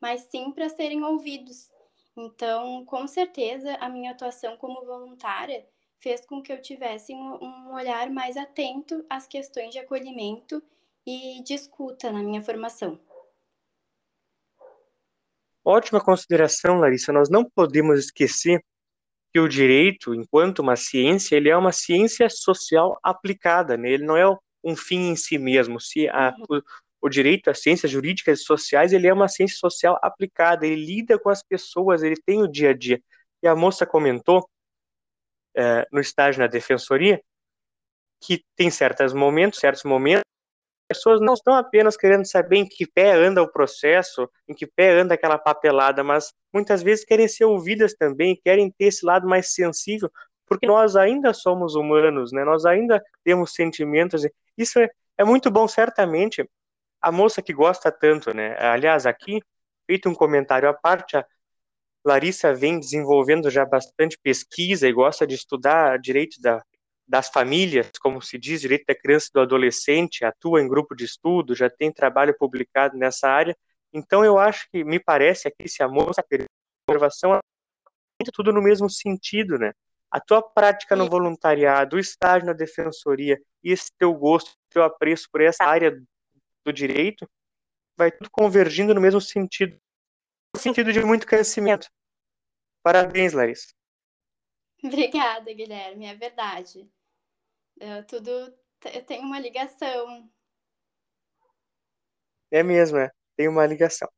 mas 0.00 0.20
sim 0.30 0.52
para 0.52 0.68
serem 0.68 1.02
ouvidos. 1.02 1.72
Então, 2.16 2.84
com 2.84 3.04
certeza, 3.08 3.74
a 3.80 3.88
minha 3.88 4.12
atuação 4.12 4.56
como 4.56 4.86
voluntária 4.86 5.66
fez 5.98 6.24
com 6.24 6.40
que 6.40 6.52
eu 6.52 6.62
tivesse 6.62 7.12
um 7.12 7.74
olhar 7.74 8.08
mais 8.10 8.36
atento 8.36 9.04
às 9.10 9.26
questões 9.26 9.72
de 9.72 9.80
acolhimento 9.80 10.62
e 11.04 11.42
de 11.42 11.54
escuta 11.54 12.12
na 12.12 12.22
minha 12.22 12.40
formação. 12.40 13.07
Ótima 15.64 16.00
consideração, 16.00 16.78
Larissa. 16.78 17.12
Nós 17.12 17.28
não 17.28 17.44
podemos 17.44 17.98
esquecer 17.98 18.62
que 19.32 19.40
o 19.40 19.48
direito, 19.48 20.14
enquanto 20.14 20.60
uma 20.60 20.76
ciência, 20.76 21.36
ele 21.36 21.48
é 21.48 21.56
uma 21.56 21.72
ciência 21.72 22.28
social 22.30 22.98
aplicada, 23.02 23.76
né? 23.76 23.90
ele 23.90 24.04
não 24.04 24.16
é 24.16 24.24
um 24.64 24.74
fim 24.74 25.10
em 25.10 25.16
si 25.16 25.38
mesmo. 25.38 25.80
Se 25.80 26.08
a, 26.08 26.34
uhum. 26.38 26.58
o, 26.58 27.06
o, 27.06 27.08
direito, 27.08 27.50
as 27.50 27.60
ciências 27.60 27.90
jurídicas 27.90 28.40
e 28.40 28.44
sociais, 28.44 28.92
ele 28.92 29.06
é 29.06 29.12
uma 29.12 29.28
ciência 29.28 29.58
social 29.58 29.98
aplicada, 30.02 30.66
ele 30.66 30.84
lida 30.84 31.18
com 31.18 31.28
as 31.28 31.42
pessoas, 31.42 32.02
ele 32.02 32.16
tem 32.24 32.42
o 32.42 32.48
dia 32.48 32.70
a 32.70 32.74
dia. 32.74 33.00
E 33.42 33.46
a 33.46 33.54
moça 33.54 33.86
comentou 33.86 34.48
é, 35.54 35.86
no 35.92 36.00
estágio 36.00 36.40
na 36.40 36.46
defensoria 36.46 37.20
que 38.20 38.44
tem 38.56 38.70
certos 38.70 39.12
momentos, 39.12 39.60
certos 39.60 39.84
momentos 39.84 40.27
pessoas 40.88 41.20
não 41.20 41.34
estão 41.34 41.54
apenas 41.54 41.96
querendo 41.96 42.24
saber 42.24 42.56
em 42.56 42.66
que 42.66 42.86
pé 42.86 43.12
anda 43.12 43.42
o 43.42 43.52
processo, 43.52 44.28
em 44.48 44.54
que 44.54 44.66
pé 44.66 44.98
anda 44.98 45.14
aquela 45.14 45.38
papelada, 45.38 46.02
mas 46.02 46.32
muitas 46.52 46.82
vezes 46.82 47.04
querem 47.04 47.28
ser 47.28 47.44
ouvidas 47.44 47.94
também, 47.94 48.40
querem 48.42 48.70
ter 48.70 48.86
esse 48.86 49.04
lado 49.04 49.28
mais 49.28 49.52
sensível, 49.52 50.10
porque 50.46 50.66
nós 50.66 50.96
ainda 50.96 51.34
somos 51.34 51.74
humanos, 51.74 52.32
né? 52.32 52.42
Nós 52.44 52.64
ainda 52.64 53.02
temos 53.22 53.52
sentimentos. 53.52 54.26
Isso 54.56 54.78
é, 54.78 54.88
é 55.18 55.24
muito 55.24 55.50
bom, 55.50 55.68
certamente. 55.68 56.48
A 57.00 57.12
moça 57.12 57.42
que 57.42 57.52
gosta 57.52 57.92
tanto, 57.92 58.34
né? 58.34 58.56
Aliás, 58.58 59.06
aqui, 59.06 59.42
feito 59.86 60.08
um 60.08 60.14
comentário 60.14 60.68
à 60.68 60.72
parte, 60.72 61.16
a 61.16 61.26
Larissa 62.04 62.54
vem 62.54 62.80
desenvolvendo 62.80 63.50
já 63.50 63.66
bastante 63.66 64.18
pesquisa 64.22 64.88
e 64.88 64.92
gosta 64.92 65.26
de 65.26 65.34
estudar 65.34 65.98
direito 65.98 66.40
da 66.40 66.62
das 67.08 67.28
famílias, 67.28 67.90
como 68.00 68.20
se 68.20 68.38
diz, 68.38 68.60
direito 68.60 68.84
da 68.86 68.94
criança 68.94 69.28
e 69.30 69.32
do 69.32 69.40
adolescente, 69.40 70.24
atua 70.24 70.60
em 70.60 70.68
grupo 70.68 70.94
de 70.94 71.04
estudo, 71.04 71.54
já 71.54 71.70
tem 71.70 71.90
trabalho 71.90 72.36
publicado 72.36 72.98
nessa 72.98 73.28
área. 73.28 73.56
Então, 73.92 74.24
eu 74.24 74.38
acho 74.38 74.68
que, 74.70 74.84
me 74.84 75.00
parece 75.00 75.48
aqui, 75.48 75.68
se 75.68 75.82
a 75.82 75.88
moça 75.88 76.22
observação, 76.88 77.38
tudo 78.32 78.52
no 78.52 78.60
mesmo 78.60 78.90
sentido, 78.90 79.58
né? 79.58 79.72
A 80.10 80.20
tua 80.20 80.42
prática 80.42 80.96
no 80.96 81.08
voluntariado, 81.08 81.96
o 81.96 81.98
estágio 81.98 82.46
na 82.46 82.52
defensoria 82.52 83.40
e 83.62 83.72
esse 83.72 83.90
teu 83.98 84.12
gosto, 84.14 84.52
teu 84.70 84.82
apreço 84.82 85.28
por 85.30 85.40
essa 85.40 85.64
área 85.64 85.98
do 86.64 86.72
direito, 86.72 87.28
vai 87.96 88.10
tudo 88.10 88.30
convergindo 88.30 88.94
no 88.94 89.00
mesmo 89.00 89.20
sentido, 89.20 89.78
no 90.54 90.60
sentido 90.60 90.92
de 90.92 91.04
muito 91.04 91.26
crescimento. 91.26 91.88
Parabéns, 92.82 93.32
Larissa. 93.32 93.68
Obrigada, 94.82 95.52
Guilherme, 95.52 96.06
é 96.06 96.14
verdade. 96.14 96.88
É, 97.80 98.02
tudo 98.02 98.30
tem 99.06 99.20
uma 99.20 99.38
ligação. 99.38 100.28
É 102.50 102.62
mesmo, 102.62 102.98
é. 102.98 103.10
Tem 103.36 103.48
uma 103.48 103.66
ligação. 103.66 104.08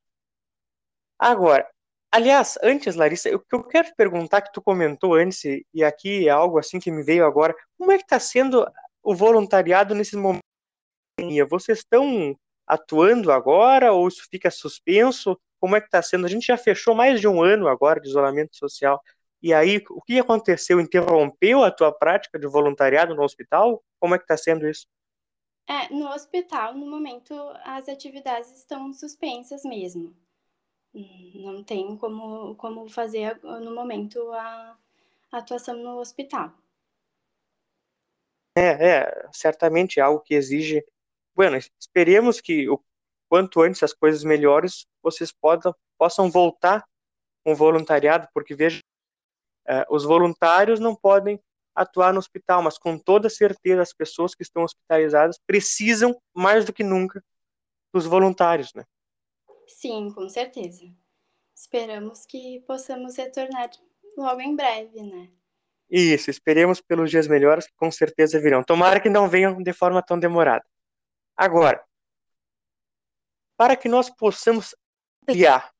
Agora, 1.18 1.68
aliás, 2.10 2.58
antes, 2.62 2.94
Larissa, 2.94 3.34
o 3.34 3.40
que 3.40 3.54
eu 3.54 3.62
quero 3.64 3.88
te 3.88 3.94
perguntar, 3.94 4.40
que 4.40 4.52
tu 4.52 4.62
comentou 4.62 5.14
antes, 5.14 5.42
e 5.44 5.84
aqui 5.84 6.26
é 6.28 6.30
algo 6.30 6.58
assim 6.58 6.78
que 6.80 6.90
me 6.90 7.02
veio 7.02 7.26
agora, 7.26 7.54
como 7.76 7.92
é 7.92 7.98
que 7.98 8.04
está 8.04 8.18
sendo 8.18 8.66
o 9.02 9.14
voluntariado 9.14 9.94
nesses 9.94 10.14
momentos? 10.14 10.40
Vocês 11.50 11.78
estão 11.78 12.34
atuando 12.66 13.30
agora 13.30 13.92
ou 13.92 14.08
isso 14.08 14.26
fica 14.30 14.50
suspenso? 14.50 15.38
Como 15.58 15.76
é 15.76 15.80
que 15.80 15.86
está 15.86 16.00
sendo? 16.00 16.24
A 16.24 16.28
gente 16.28 16.46
já 16.46 16.56
fechou 16.56 16.94
mais 16.94 17.20
de 17.20 17.28
um 17.28 17.42
ano 17.42 17.68
agora 17.68 18.00
de 18.00 18.08
isolamento 18.08 18.56
social. 18.56 19.02
E 19.42 19.54
aí, 19.54 19.82
o 19.90 20.02
que 20.02 20.18
aconteceu? 20.18 20.80
Interrompeu 20.80 21.64
a 21.64 21.70
tua 21.70 21.90
prática 21.90 22.38
de 22.38 22.46
voluntariado 22.46 23.14
no 23.14 23.22
hospital? 23.22 23.82
Como 23.98 24.14
é 24.14 24.18
que 24.18 24.24
está 24.24 24.36
sendo 24.36 24.68
isso? 24.68 24.86
É, 25.66 25.88
no 25.94 26.08
hospital, 26.08 26.74
no 26.74 26.84
momento, 26.84 27.32
as 27.64 27.88
atividades 27.88 28.50
estão 28.50 28.92
suspensas 28.92 29.62
mesmo. 29.64 30.14
Não 30.92 31.62
tem 31.62 31.96
como, 31.96 32.54
como 32.56 32.88
fazer 32.88 33.40
no 33.42 33.74
momento 33.74 34.32
a, 34.32 34.76
atuação 35.30 35.76
no 35.76 35.98
hospital. 35.98 36.52
É, 38.58 38.88
é, 38.88 39.28
certamente 39.32 40.00
é 40.00 40.02
algo 40.02 40.20
que 40.20 40.34
exige. 40.34 40.84
Bueno, 41.34 41.56
esperemos 41.56 42.40
que 42.40 42.68
o 42.68 42.82
quanto 43.28 43.62
antes 43.62 43.82
as 43.82 43.94
coisas 43.94 44.24
melhores, 44.24 44.86
vocês 45.00 45.30
possam, 45.30 45.74
possam 45.96 46.30
voltar 46.30 46.84
com 47.44 47.54
voluntariado, 47.54 48.28
porque 48.34 48.54
veja 48.54 48.80
os 49.88 50.04
voluntários 50.04 50.80
não 50.80 50.94
podem 50.94 51.40
atuar 51.74 52.12
no 52.12 52.18
hospital, 52.18 52.62
mas 52.62 52.76
com 52.76 52.98
toda 52.98 53.30
certeza 53.30 53.82
as 53.82 53.92
pessoas 53.92 54.34
que 54.34 54.42
estão 54.42 54.62
hospitalizadas 54.62 55.38
precisam 55.46 56.20
mais 56.34 56.64
do 56.64 56.72
que 56.72 56.82
nunca 56.82 57.22
dos 57.92 58.06
voluntários, 58.06 58.72
né? 58.74 58.84
Sim, 59.66 60.12
com 60.12 60.28
certeza. 60.28 60.84
esperamos 61.54 62.24
que 62.26 62.60
possamos 62.66 63.16
retornar 63.16 63.70
logo 64.16 64.40
em 64.40 64.56
breve, 64.56 65.02
né? 65.02 65.30
Isso, 65.90 66.30
esperemos 66.30 66.80
pelos 66.80 67.10
dias 67.10 67.26
melhores 67.26 67.66
que 67.66 67.74
com 67.74 67.90
certeza 67.90 68.40
virão. 68.40 68.62
Tomara 68.62 69.00
que 69.00 69.10
não 69.10 69.28
venham 69.28 69.60
de 69.60 69.72
forma 69.72 70.02
tão 70.02 70.18
demorada. 70.18 70.64
Agora, 71.36 71.84
para 73.56 73.76
que 73.76 73.88
nós 73.88 74.08
possamos 74.08 74.74
ampliar, 75.22 75.70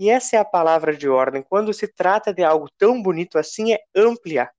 e 0.00 0.08
essa 0.08 0.36
é 0.36 0.38
a 0.38 0.44
palavra 0.46 0.96
de 0.96 1.10
ordem, 1.10 1.42
quando 1.42 1.74
se 1.74 1.86
trata 1.86 2.32
de 2.32 2.42
algo 2.42 2.70
tão 2.78 3.02
bonito 3.02 3.36
assim, 3.36 3.74
é 3.74 3.78
ampliar. 3.94 4.50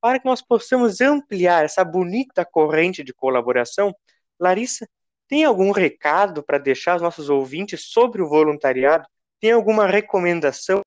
Para 0.00 0.18
que 0.18 0.26
nós 0.26 0.42
possamos 0.42 1.00
ampliar 1.00 1.64
essa 1.64 1.84
bonita 1.84 2.44
corrente 2.44 3.04
de 3.04 3.14
colaboração, 3.14 3.94
Larissa, 4.36 4.88
tem 5.28 5.44
algum 5.44 5.70
recado 5.70 6.42
para 6.42 6.58
deixar 6.58 6.94
aos 6.94 7.02
nossos 7.02 7.30
ouvintes 7.30 7.84
sobre 7.84 8.20
o 8.20 8.28
voluntariado? 8.28 9.06
Tem 9.38 9.52
alguma 9.52 9.86
recomendação 9.86 10.80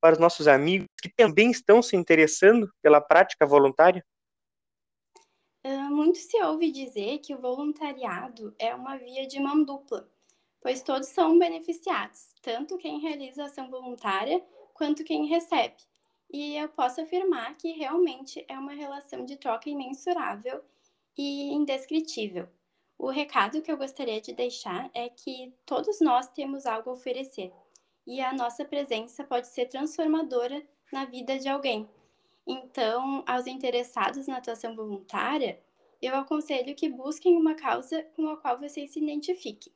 para 0.00 0.14
os 0.14 0.18
nossos 0.18 0.48
amigos 0.48 0.88
que 1.00 1.08
também 1.08 1.52
estão 1.52 1.80
se 1.80 1.94
interessando 1.94 2.68
pela 2.82 3.00
prática 3.00 3.46
voluntária? 3.46 4.04
Ah, 5.62 5.88
muito 5.90 6.18
se 6.18 6.42
ouve 6.42 6.72
dizer 6.72 7.20
que 7.20 7.32
o 7.32 7.40
voluntariado 7.40 8.52
é 8.58 8.74
uma 8.74 8.96
via 8.96 9.28
de 9.28 9.38
mão 9.38 9.62
dupla, 9.62 10.10
pois 10.64 10.82
todos 10.82 11.08
são 11.08 11.38
beneficiados, 11.38 12.32
tanto 12.40 12.78
quem 12.78 12.98
realiza 12.98 13.44
ação 13.44 13.68
voluntária 13.68 14.42
quanto 14.72 15.04
quem 15.04 15.26
recebe. 15.26 15.76
E 16.32 16.56
eu 16.56 16.70
posso 16.70 17.02
afirmar 17.02 17.54
que 17.58 17.72
realmente 17.72 18.42
é 18.48 18.58
uma 18.58 18.72
relação 18.72 19.26
de 19.26 19.36
troca 19.36 19.68
imensurável 19.68 20.64
e 21.18 21.52
indescritível. 21.52 22.48
O 22.98 23.10
recado 23.10 23.60
que 23.60 23.70
eu 23.70 23.76
gostaria 23.76 24.22
de 24.22 24.32
deixar 24.32 24.90
é 24.94 25.10
que 25.10 25.52
todos 25.66 26.00
nós 26.00 26.28
temos 26.28 26.64
algo 26.64 26.88
a 26.88 26.94
oferecer 26.94 27.52
e 28.06 28.22
a 28.22 28.32
nossa 28.32 28.64
presença 28.64 29.22
pode 29.22 29.48
ser 29.48 29.66
transformadora 29.66 30.66
na 30.90 31.04
vida 31.04 31.38
de 31.38 31.46
alguém. 31.46 31.86
Então, 32.46 33.22
aos 33.26 33.46
interessados 33.46 34.26
na 34.26 34.38
atuação 34.38 34.74
voluntária, 34.74 35.62
eu 36.00 36.16
aconselho 36.16 36.74
que 36.74 36.88
busquem 36.88 37.36
uma 37.36 37.54
causa 37.54 38.02
com 38.16 38.30
a 38.30 38.36
qual 38.38 38.58
vocês 38.58 38.92
se 38.92 38.98
identifiquem. 38.98 39.70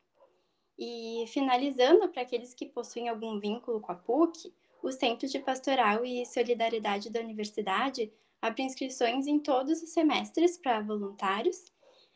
E 0.79 1.25
finalizando, 1.29 2.09
para 2.09 2.23
aqueles 2.23 2.55
que 2.55 2.67
possuem 2.67 3.09
algum 3.09 3.41
vínculo 3.41 3.81
com 3.81 3.93
a 3.93 3.97
PUC, 3.97 4.53
o 4.83 4.93
Centro 4.93 5.27
de 5.27 5.39
Pastoral 5.41 6.05
e 6.05 6.25
Solidariedade 6.25 7.11
da 7.11 7.21
Universidade 7.21 8.13
abre 8.41 8.63
inscrições 8.63 9.27
em 9.27 9.41
todos 9.41 9.83
os 9.83 9.91
semestres 9.91 10.57
para 10.57 10.81
voluntários 10.81 11.73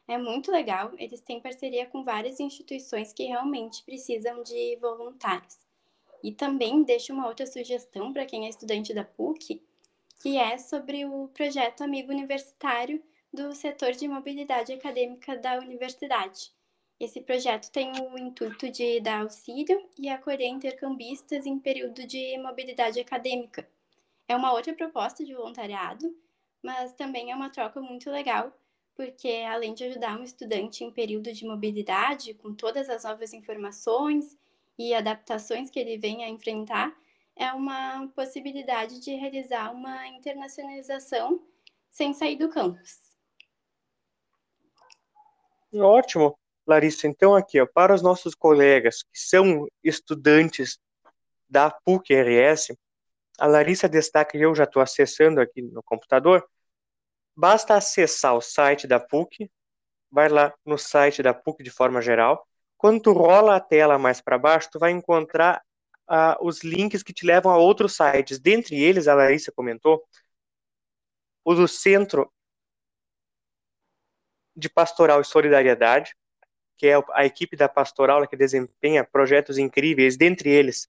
é 0.09 0.19
muito 0.19 0.51
legal, 0.51 0.93
eles 0.99 1.21
têm 1.21 1.41
parceria 1.41 1.87
com 1.87 2.03
várias 2.03 2.41
instituições 2.41 3.13
que 3.13 3.25
realmente 3.25 3.83
precisam 3.85 4.43
de 4.43 4.77
voluntários. 4.77 5.59
E 6.23 6.33
também 6.33 6.83
deixo 6.83 7.13
uma 7.13 7.27
outra 7.27 7.47
sugestão 7.47 8.13
para 8.13 8.27
quem 8.27 8.47
é 8.47 8.49
estudante 8.49 8.93
da 8.93 9.05
PUC, 9.05 9.63
que 10.21 10.37
é 10.37 10.59
sobre 10.59 11.05
o 11.05 11.29
projeto 11.29 11.83
Amigo 11.83 12.13
Universitário 12.13 13.03
do 13.33 13.55
setor 13.55 13.93
de 13.93 14.07
mobilidade 14.07 14.73
acadêmica 14.73 15.37
da 15.37 15.59
universidade. 15.59 16.53
Esse 16.99 17.21
projeto 17.21 17.71
tem 17.71 17.93
o 17.93 18.19
intuito 18.19 18.71
de 18.71 19.01
dar 19.01 19.23
auxílio 19.23 19.89
e 19.99 20.09
acolher 20.09 20.47
intercambistas 20.47 21.47
em 21.47 21.59
período 21.59 22.07
de 22.07 22.39
mobilidade 22.39 23.01
acadêmica. 23.01 23.69
É 24.29 24.37
uma 24.37 24.53
outra 24.53 24.73
proposta 24.73 25.25
de 25.25 25.35
voluntariado, 25.35 26.15
mas 26.63 26.93
também 26.93 27.33
é 27.33 27.35
uma 27.35 27.51
troca 27.51 27.81
muito 27.81 28.11
legal 28.11 28.53
porque 28.95 29.45
além 29.49 29.75
de 29.75 29.85
ajudar 29.85 30.19
um 30.19 30.23
estudante 30.23 30.85
em 30.85 30.91
período 30.91 31.33
de 31.33 31.47
mobilidade, 31.47 32.35
com 32.35 32.55
todas 32.55 32.89
as 32.89 33.05
novas 33.05 33.33
informações 33.33 34.39
e 34.79 34.95
adaptações 34.95 35.71
que 35.71 35.79
ele 35.79 35.97
vem 35.99 36.25
a 36.25 36.29
enfrentar, 36.29 36.95
é 37.35 37.51
uma 37.53 38.09
possibilidade 38.15 39.01
de 39.01 39.15
realizar 39.15 39.73
uma 39.73 40.07
internacionalização 40.09 41.43
sem 41.91 42.13
sair 42.13 42.37
do 42.37 42.49
campus. 42.49 43.01
Ótimo, 45.75 46.39
Larissa. 46.67 47.07
Então, 47.07 47.35
aqui, 47.35 47.61
ó, 47.61 47.67
para 47.67 47.95
os 47.95 48.03
nossos 48.03 48.35
colegas 48.35 49.03
que 49.03 49.19
são 49.19 49.67
estudantes 49.83 50.79
da 51.49 51.71
PUC-RS, 51.71 52.77
a 53.39 53.47
Larissa 53.47 53.89
destaca, 53.89 54.37
eu 54.37 54.55
já 54.55 54.65
estou 54.65 54.83
acessando 54.83 55.41
aqui 55.41 55.63
no 55.63 55.83
computador, 55.83 56.47
Basta 57.35 57.75
acessar 57.75 58.35
o 58.35 58.43
site 58.43 58.87
da 58.87 59.01
PUC, 59.01 59.51
vai 60.11 60.29
lá 60.29 60.53
no 60.67 60.77
site 60.77 61.23
da 61.23 61.33
PUC 61.33 61.63
de 61.63 61.71
forma 61.71 62.03
geral. 62.03 62.47
Quando 62.77 63.01
tu 63.01 63.13
rola 63.13 63.57
a 63.57 63.61
tela 63.61 63.99
mais 63.99 64.21
para 64.21 64.39
baixo, 64.39 64.69
tu 64.71 64.79
vai 64.79 64.91
encontrar 64.91 65.63
os 66.43 66.63
links 66.63 67.03
que 67.03 67.15
te 67.15 67.25
levam 67.25 67.51
a 67.51 67.57
outros 67.57 67.97
sites. 67.97 68.39
Dentre 68.39 68.79
eles, 68.79 69.09
a 69.09 69.15
Larissa 69.15 69.51
comentou, 69.51 70.05
o 71.43 71.55
do 71.55 71.67
Centro 71.67 72.31
de 74.55 74.69
Pastoral 74.69 75.23
e 75.23 75.25
Solidariedade, 75.25 76.15
que 76.83 76.89
é 76.89 77.01
a 77.13 77.25
equipe 77.25 77.55
da 77.55 77.69
pastoral 77.69 78.27
que 78.27 78.37
desempenha 78.37 79.05
projetos 79.05 79.57
incríveis, 79.57 80.17
dentre 80.17 80.51
eles 80.51 80.89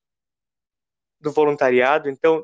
do 1.19 1.32
voluntariado. 1.32 2.10
Então, 2.10 2.43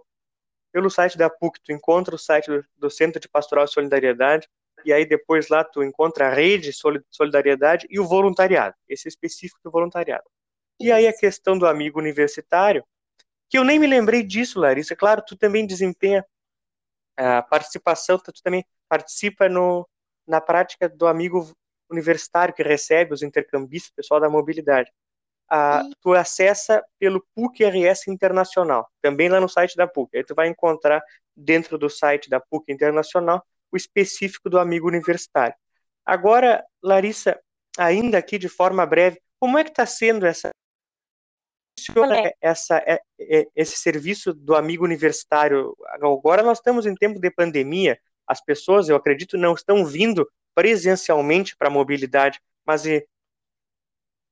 pelo 0.72 0.88
site 0.88 1.18
da 1.18 1.32
PUC, 1.32 1.60
tu 1.64 1.72
encontra 1.72 2.14
o 2.14 2.18
site 2.20 2.48
do, 2.78 2.92
Centro 2.92 3.20
de 3.20 3.28
Pastoral 3.28 3.66
e 3.66 3.68
Solidariedade, 3.68 4.48
e 4.86 4.94
aí 4.94 5.04
depois 5.04 5.50
lá 5.50 5.64
tu 5.64 5.82
encontra 5.82 6.28
a 6.28 6.30
rede 6.30 6.72
Solidariedade 7.10 7.88
e 7.90 8.00
o 8.00 8.08
voluntariado, 8.08 8.76
esse 8.88 9.08
específico 9.08 9.60
do 9.64 9.72
voluntariado. 9.72 10.30
E 10.80 10.92
aí 10.92 11.08
a 11.08 11.18
questão 11.18 11.58
do 11.58 11.66
amigo 11.66 11.98
universitário, 11.98 12.86
que 13.50 13.58
eu 13.58 13.64
nem 13.64 13.80
me 13.80 13.88
lembrei 13.88 14.22
disso, 14.22 14.60
Larissa, 14.60 14.96
claro, 14.96 15.24
tu 15.26 15.36
também 15.36 15.66
desempenha 15.66 16.24
a 17.18 17.42
participação, 17.42 18.20
tu 18.20 18.32
também 18.44 18.64
participa 18.88 19.50
no, 19.50 19.90
na 20.28 20.40
prática 20.40 20.88
do 20.88 21.08
amigo 21.08 21.52
universitário 21.90 22.54
que 22.54 22.64
recebe 22.64 23.14
os 23.14 23.22
intercambistas, 23.22 23.92
pessoal 23.96 24.20
da 24.20 24.30
mobilidade 24.30 24.92
a, 25.50 25.84
tu 26.02 26.14
acessa 26.14 26.84
pelo 27.00 27.26
PUC 27.36 27.66
RS 27.66 28.08
Internacional, 28.08 28.88
também 29.02 29.28
lá 29.28 29.42
no 29.42 29.50
site 29.50 29.76
da 29.76 29.88
PUC. 29.88 30.18
Aí 30.18 30.24
tu 30.24 30.36
vai 30.36 30.48
encontrar 30.48 31.02
dentro 31.36 31.78
do 31.78 31.90
site 31.90 32.30
da 32.30 32.40
PUC 32.40 32.72
Internacional 32.72 33.44
o 33.72 33.78
específico 33.78 34.50
do 34.50 34.60
amigo 34.60 34.88
universitário. 34.88 35.56
Agora, 36.06 36.64
Larissa, 36.82 37.40
ainda 37.78 38.18
aqui 38.18 38.38
de 38.38 38.50
forma 38.50 38.86
breve, 38.86 39.20
como 39.40 39.58
é 39.58 39.64
que 39.64 39.70
está 39.72 39.86
sendo 39.86 40.26
essa 40.26 40.50
essa, 42.42 42.78
é, 42.80 43.00
é, 43.20 43.48
esse 43.56 43.78
serviço 43.78 44.34
do 44.34 44.54
amigo 44.56 44.84
universitário? 44.84 45.74
Agora 45.88 46.44
nós 46.44 46.58
estamos 46.58 46.86
em 46.86 46.94
tempo 46.94 47.20
de 47.20 47.32
pandemia, 47.32 47.98
as 48.28 48.44
pessoas, 48.44 48.90
eu 48.90 48.96
acredito, 48.96 49.38
não 49.38 49.54
estão 49.54 49.86
vindo 49.86 50.30
presencialmente 50.56 51.56
para 51.56 51.68
a 51.68 51.72
mobilidade, 51.72 52.40
mas 52.66 52.84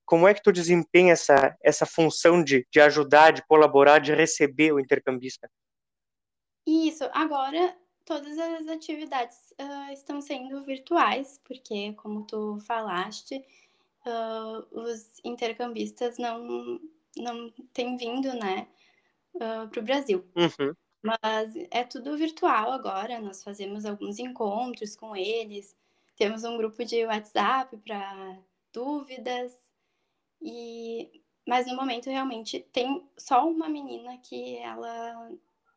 como 0.06 0.28
é 0.28 0.34
que 0.34 0.42
tu 0.42 0.52
desempenha 0.52 1.14
essa, 1.14 1.58
essa 1.62 1.86
função 1.86 2.44
de, 2.44 2.66
de 2.72 2.80
ajudar, 2.80 3.32
de 3.32 3.46
colaborar, 3.46 4.00
de 4.00 4.14
receber 4.14 4.72
o 4.72 4.80
intercambista? 4.80 5.50
Isso, 6.66 7.04
agora 7.14 7.76
todas 8.08 8.40
as 8.40 8.68
atividades 8.70 9.54
uh, 9.60 9.92
estão 9.92 10.22
sendo 10.22 10.64
virtuais, 10.64 11.42
porque, 11.44 11.92
como 11.94 12.26
tu 12.26 12.58
falaste, 12.62 13.36
uh, 14.06 14.66
os 14.72 15.20
intercambistas 15.26 16.18
não, 16.18 16.80
não 17.18 17.52
têm 17.74 17.98
vindo, 17.98 18.34
né, 18.34 18.66
uh, 19.36 19.68
para 19.68 19.80
o 19.82 19.84
Brasil. 19.84 20.26
Uhum. 20.38 20.74
Mas 21.04 21.54
é 21.70 21.84
tudo 21.84 22.18
virtual 22.18 22.72
agora, 22.72 23.20
nós 23.20 23.44
fazemos 23.44 23.86
alguns 23.86 24.20
encontros 24.20 24.96
com 24.96 25.14
eles, 25.14 25.76
temos 26.18 26.44
um 26.44 26.58
grupo 26.58 26.84
de 26.84 27.06
WhatsApp 27.06 27.78
para 27.78 28.40
dúvidas, 28.74 29.56
e 30.42 31.24
mas 31.48 31.66
no 31.66 31.76
momento 31.76 32.10
realmente 32.10 32.60
tem 32.74 33.10
só 33.18 33.48
uma 33.48 33.70
menina 33.70 34.18
que 34.18 34.58
ela 34.58 35.32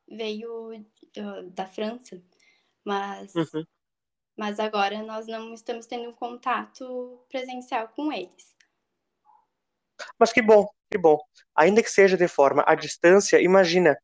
veio 0.09 0.73
uh, 0.75 1.51
da 1.51 1.67
França, 1.67 2.21
mas 2.85 3.33
uhum. 3.35 3.65
mas 4.37 4.59
agora 4.59 5.03
nós 5.03 5.27
não 5.27 5.55
estamos 5.55 5.87
tendo 5.87 6.09
um 6.09 6.13
contato 6.13 7.25
presencial 7.29 7.89
com 7.89 8.13
eles. 8.13 8.57
Mas 10.19 10.33
que 10.33 10.43
bom, 10.43 10.67
que 10.91 10.99
bom. 10.99 11.19
Ainda 11.55 11.83
que 11.83 11.91
seja 11.91 12.17
de 12.17 12.27
forma 12.27 12.65
à 12.67 12.75
distância, 12.75 13.41
imagina, 13.41 13.97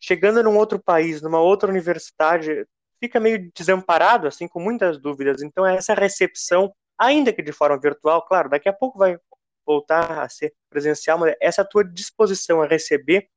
chegando 0.00 0.42
num 0.42 0.56
outro 0.56 0.80
país, 0.80 1.20
numa 1.20 1.40
outra 1.40 1.68
universidade, 1.68 2.66
fica 3.04 3.20
meio 3.20 3.50
desamparado, 3.54 4.26
assim, 4.26 4.48
com 4.48 4.58
muitas 4.58 4.98
dúvidas. 4.98 5.42
Então, 5.42 5.66
essa 5.66 5.92
recepção, 5.92 6.74
ainda 6.98 7.32
que 7.32 7.42
de 7.42 7.52
forma 7.52 7.78
virtual, 7.78 8.24
claro, 8.26 8.48
daqui 8.48 8.66
a 8.68 8.72
pouco 8.72 8.98
vai 8.98 9.18
voltar 9.66 10.22
a 10.22 10.28
ser 10.28 10.54
presencial, 10.70 11.18
mas 11.18 11.34
essa 11.40 11.64
tua 11.64 11.84
disposição 11.84 12.62
a 12.62 12.66
receber 12.66 13.28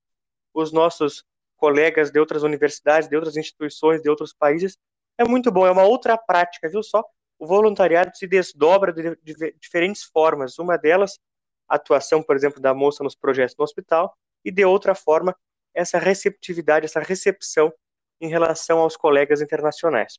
os 0.54 0.72
nossos 0.72 1.26
colegas 1.58 2.12
de 2.12 2.20
outras 2.20 2.44
universidades, 2.44 3.10
de 3.10 3.16
outras 3.16 3.36
instituições, 3.36 4.02
de 4.02 4.10
outros 4.10 4.34
países, 4.34 4.78
é 5.18 5.26
muito 5.26 5.52
bom, 5.52 5.68
é 5.68 5.72
uma 5.72 5.84
outra 5.84 6.18
prática, 6.18 6.70
viu 6.70 6.82
só? 6.82 7.04
O 7.38 7.46
voluntariado 7.46 8.16
se 8.16 8.26
desdobra 8.26 8.94
de, 8.94 9.18
diferentes 9.60 10.04
formas, 10.04 10.58
uma 10.60 10.78
delas, 10.78 11.20
a 11.68 11.76
atuação, 11.76 12.24
por 12.24 12.36
exemplo, 12.36 12.62
da 12.62 12.74
moça 12.74 13.04
nos 13.04 13.16
projetos 13.16 13.56
no 13.58 13.66
hospital, 13.66 14.16
e 14.46 14.52
de 14.52 14.64
outra 14.64 14.96
forma 14.96 15.36
essa 15.74 15.98
receptividade, 15.98 16.86
essa 16.86 17.00
recepção 17.00 17.72
em 18.20 18.28
relação 18.28 18.80
aos 18.80 18.98
colegas 18.98 19.42
internacionais. 19.42 20.18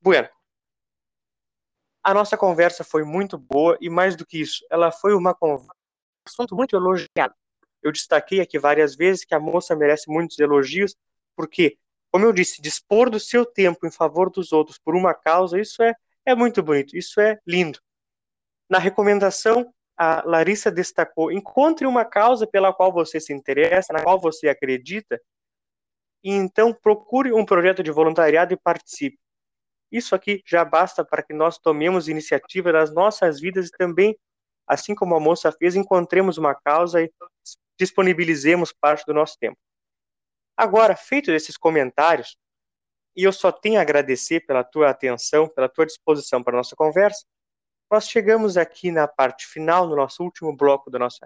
Bueno, 0.00 0.28
a 2.02 2.12
nossa 2.12 2.36
conversa 2.36 2.84
foi 2.84 3.02
muito 3.02 3.38
boa 3.38 3.78
e 3.80 3.88
mais 3.88 4.14
do 4.14 4.26
que 4.26 4.40
isso, 4.40 4.64
ela 4.70 4.92
foi 4.92 5.14
uma 5.14 5.34
conversa, 5.34 5.72
um 5.72 6.28
assunto 6.28 6.54
muito 6.54 6.76
elogiado. 6.76 7.34
Eu 7.82 7.90
destaquei 7.90 8.40
aqui 8.40 8.58
várias 8.58 8.94
vezes 8.94 9.24
que 9.24 9.34
a 9.34 9.40
moça 9.40 9.74
merece 9.74 10.10
muitos 10.10 10.38
elogios, 10.38 10.94
porque, 11.36 11.78
como 12.10 12.24
eu 12.24 12.32
disse, 12.32 12.60
dispor 12.60 13.10
do 13.10 13.18
seu 13.18 13.44
tempo 13.44 13.86
em 13.86 13.90
favor 13.90 14.30
dos 14.30 14.52
outros 14.52 14.78
por 14.78 14.94
uma 14.94 15.14
causa, 15.14 15.60
isso 15.60 15.82
é, 15.82 15.94
é 16.26 16.34
muito 16.34 16.62
bonito, 16.62 16.96
isso 16.96 17.20
é 17.20 17.38
lindo. 17.46 17.78
Na 18.68 18.78
recomendação, 18.78 19.72
a 19.96 20.22
Larissa 20.26 20.70
destacou: 20.70 21.30
encontre 21.30 21.86
uma 21.86 22.04
causa 22.04 22.46
pela 22.46 22.72
qual 22.72 22.92
você 22.92 23.20
se 23.20 23.32
interessa, 23.32 23.92
na 23.92 24.02
qual 24.02 24.18
você 24.18 24.48
acredita, 24.48 25.20
e 26.24 26.32
então 26.32 26.72
procure 26.72 27.32
um 27.32 27.44
projeto 27.44 27.82
de 27.82 27.90
voluntariado 27.90 28.54
e 28.54 28.56
participe. 28.56 29.18
Isso 29.92 30.14
aqui 30.14 30.42
já 30.46 30.64
basta 30.64 31.04
para 31.04 31.22
que 31.22 31.34
nós 31.34 31.58
tomemos 31.58 32.08
iniciativa 32.08 32.72
das 32.72 32.92
nossas 32.92 33.38
vidas 33.38 33.68
e 33.68 33.70
também, 33.70 34.18
assim 34.66 34.94
como 34.94 35.14
a 35.14 35.20
moça 35.20 35.52
fez, 35.52 35.76
encontremos 35.76 36.38
uma 36.38 36.54
causa 36.54 37.02
e 37.02 37.12
disponibilizemos 37.78 38.72
parte 38.72 39.04
do 39.04 39.12
nosso 39.12 39.38
tempo. 39.38 39.58
Agora, 40.56 40.96
feito 40.96 41.30
esses 41.30 41.56
comentários, 41.56 42.36
e 43.14 43.22
eu 43.22 43.32
só 43.32 43.52
tenho 43.52 43.78
a 43.78 43.82
agradecer 43.82 44.40
pela 44.46 44.64
tua 44.64 44.90
atenção, 44.90 45.48
pela 45.48 45.68
tua 45.68 45.86
disposição 45.86 46.42
para 46.42 46.54
a 46.54 46.58
nossa 46.58 46.74
conversa, 46.74 47.24
nós 47.90 48.08
chegamos 48.08 48.56
aqui 48.56 48.90
na 48.90 49.06
parte 49.06 49.46
final, 49.46 49.86
no 49.86 49.94
nosso 49.94 50.22
último 50.24 50.56
bloco 50.56 50.90
do 50.90 50.98
nosso, 50.98 51.20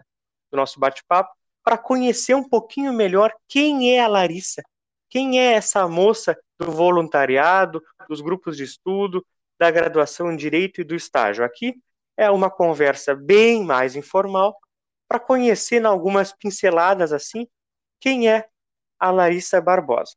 do 0.51 0.57
nosso 0.57 0.81
bate-papo, 0.81 1.33
para 1.63 1.79
conhecer 1.79 2.35
um 2.35 2.47
pouquinho 2.47 2.93
melhor 2.93 3.33
quem 3.47 3.95
é 3.95 4.01
a 4.01 4.09
Larissa, 4.09 4.63
quem 5.09 5.41
é 5.41 5.53
essa 5.53 5.89
moça 5.89 6.39
do 6.59 6.71
voluntariado, 6.71 7.83
dos 8.09 8.21
grupos 8.21 8.57
de 8.57 8.65
estudo, 8.65 9.25
da 9.59 9.71
graduação 9.71 10.31
em 10.33 10.37
Direito 10.37 10.81
e 10.81 10.85
do 10.85 10.95
estágio. 10.95 11.45
Aqui 11.45 11.75
é 12.17 12.31
uma 12.31 12.51
conversa 12.51 13.15
bem 13.15 13.65
mais 13.65 13.97
informal, 13.97 14.59
para 15.09 15.19
conhecer, 15.19 15.81
em 15.81 15.87
algumas 15.87 16.33
pinceladas 16.33 17.13
assim, 17.13 17.47
quem 18.01 18.29
é 18.29 18.47
a 18.99 19.11
Larissa 19.11 19.61
Barbosa. 19.61 20.15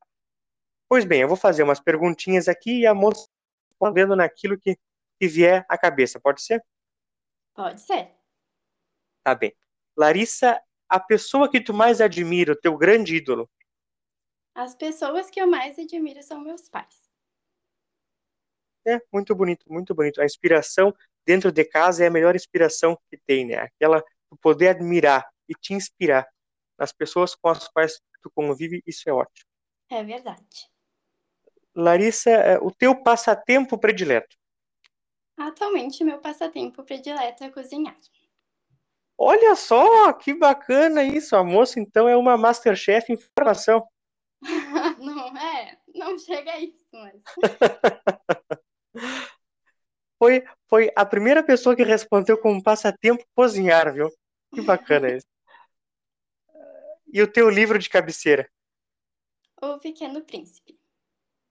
Pois 0.89 1.05
bem, 1.05 1.21
eu 1.21 1.27
vou 1.27 1.37
fazer 1.37 1.63
umas 1.63 1.79
perguntinhas 1.79 2.47
aqui 2.49 2.81
e 2.81 2.85
a 2.85 2.93
moça 2.93 3.25
respondendo 3.69 4.15
naquilo 4.15 4.59
que 4.59 4.77
que 5.21 5.27
vier 5.27 5.63
à 5.69 5.77
cabeça, 5.77 6.19
pode 6.19 6.41
ser? 6.41 6.65
Pode 7.53 7.79
ser. 7.79 8.09
Tá 9.23 9.35
bem. 9.35 9.55
Larissa, 9.95 10.59
a 10.89 10.99
pessoa 10.99 11.47
que 11.47 11.61
tu 11.61 11.75
mais 11.75 12.01
admira, 12.01 12.53
o 12.53 12.55
teu 12.55 12.75
grande 12.75 13.17
ídolo? 13.17 13.47
As 14.53 14.75
pessoas 14.75 15.29
que 15.29 15.41
eu 15.41 15.47
mais 15.47 15.79
admiro 15.79 16.21
são 16.21 16.39
meus 16.39 16.67
pais. 16.67 17.09
É, 18.85 18.99
muito 19.11 19.33
bonito, 19.35 19.65
muito 19.71 19.93
bonito. 19.93 20.21
A 20.21 20.25
inspiração 20.25 20.93
dentro 21.25 21.51
de 21.51 21.63
casa 21.63 22.03
é 22.03 22.07
a 22.07 22.11
melhor 22.11 22.35
inspiração 22.35 22.97
que 23.09 23.17
tem, 23.25 23.45
né? 23.45 23.57
Aquela 23.57 24.01
tu 24.29 24.37
poder 24.41 24.69
admirar 24.69 25.29
e 25.47 25.53
te 25.53 25.73
inspirar 25.73 26.27
nas 26.77 26.91
pessoas 26.91 27.35
com 27.35 27.49
as 27.49 27.67
quais 27.67 28.01
tu 28.23 28.31
convive, 28.33 28.81
isso 28.87 29.09
é 29.09 29.13
ótimo. 29.13 29.47
É 29.89 30.03
verdade. 30.03 30.69
Larissa, 31.75 32.29
é, 32.29 32.57
o 32.57 32.71
teu 32.71 32.95
passatempo 33.01 33.77
predileto? 33.77 34.35
Atualmente, 35.37 36.03
meu 36.03 36.19
passatempo 36.19 36.83
predileto 36.83 37.43
é 37.43 37.49
cozinhar. 37.49 37.97
Olha 39.17 39.55
só, 39.55 40.11
que 40.13 40.33
bacana 40.33 41.03
isso. 41.03 41.35
A 41.35 41.43
moça, 41.43 41.79
então, 41.79 42.07
é 42.07 42.15
uma 42.17 42.37
Masterchef 42.37 43.11
em 43.11 43.17
formação. 43.17 43.87
Não 45.95 46.17
chega 46.17 46.51
a 46.51 46.59
isso, 46.59 46.85
mas... 46.93 47.21
foi, 50.17 50.43
foi 50.67 50.91
a 50.95 51.05
primeira 51.05 51.43
pessoa 51.43 51.75
que 51.75 51.83
respondeu 51.83 52.37
como 52.37 52.61
passatempo 52.61 53.25
cozinhar, 53.35 53.93
viu? 53.93 54.09
Que 54.53 54.61
bacana 54.61 55.15
isso. 55.15 55.27
E 57.13 57.21
o 57.21 57.31
teu 57.31 57.49
livro 57.49 57.77
de 57.77 57.89
cabeceira? 57.89 58.49
O 59.61 59.77
Pequeno 59.79 60.23
Príncipe. 60.23 60.79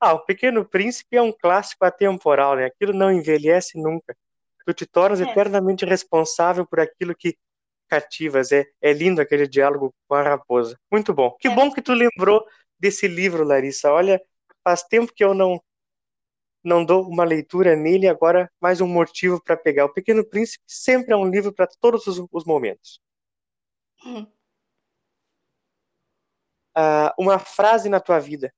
Ah, 0.00 0.14
O 0.14 0.24
Pequeno 0.24 0.64
Príncipe 0.64 1.16
é 1.16 1.22
um 1.22 1.32
clássico 1.32 1.84
atemporal, 1.84 2.56
né? 2.56 2.64
Aquilo 2.66 2.94
não 2.94 3.12
envelhece 3.12 3.78
nunca. 3.78 4.16
Tu 4.64 4.72
te 4.72 4.86
tornas 4.86 5.20
é. 5.20 5.24
eternamente 5.24 5.84
responsável 5.84 6.66
por 6.66 6.80
aquilo 6.80 7.14
que 7.14 7.36
cativas. 7.90 8.52
É, 8.52 8.64
é 8.80 8.92
lindo 8.92 9.20
aquele 9.20 9.46
diálogo 9.48 9.92
com 10.08 10.14
a 10.14 10.22
raposa. 10.22 10.78
Muito 10.90 11.12
bom. 11.12 11.36
Que 11.40 11.48
é. 11.48 11.54
bom 11.54 11.72
que 11.72 11.82
tu 11.82 11.92
lembrou 11.92 12.44
desse 12.78 13.08
livro, 13.08 13.44
Larissa. 13.44 13.92
Olha, 13.92 14.22
faz 14.62 14.84
tempo 14.84 15.12
que 15.12 15.24
eu 15.24 15.34
não 15.34 15.60
não 16.62 16.84
dou 16.84 17.08
uma 17.08 17.24
leitura 17.24 17.74
nele, 17.74 18.06
agora 18.06 18.52
mais 18.60 18.82
um 18.82 18.86
motivo 18.86 19.42
para 19.42 19.56
pegar. 19.56 19.86
O 19.86 19.94
Pequeno 19.94 20.22
Príncipe 20.22 20.62
sempre 20.66 21.14
é 21.14 21.16
um 21.16 21.24
livro 21.24 21.54
para 21.54 21.66
todos 21.66 22.06
os, 22.06 22.22
os 22.30 22.44
momentos. 22.44 23.00
Uh, 26.76 27.10
uma 27.18 27.38
frase 27.38 27.88
na 27.88 27.98
tua 27.98 28.18
vida. 28.18 28.52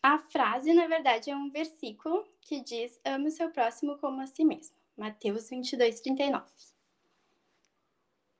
A 0.00 0.18
frase, 0.18 0.72
na 0.72 0.86
verdade, 0.86 1.30
é 1.30 1.36
um 1.36 1.50
versículo 1.50 2.24
que 2.40 2.60
diz: 2.60 3.00
Ame 3.04 3.28
o 3.28 3.32
seu 3.32 3.50
próximo 3.50 3.98
como 3.98 4.20
a 4.20 4.26
si 4.28 4.44
mesmo. 4.44 4.76
Mateus 4.96 5.50
22, 5.50 6.00
39. 6.00 6.44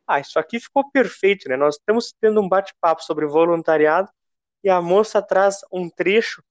Ah, 0.06 0.20
isso 0.20 0.38
aqui 0.38 0.60
ficou 0.60 0.90
perfeito, 0.90 1.48
né? 1.48 1.56
Nós 1.56 1.76
estamos 1.76 2.14
tendo 2.20 2.40
um 2.40 2.48
bate-papo 2.48 3.02
sobre 3.02 3.26
voluntariado 3.26 4.10
e 4.62 4.68
a 4.68 4.80
moça 4.80 5.22
traz 5.22 5.60
um 5.72 5.88
trecho 5.88 6.42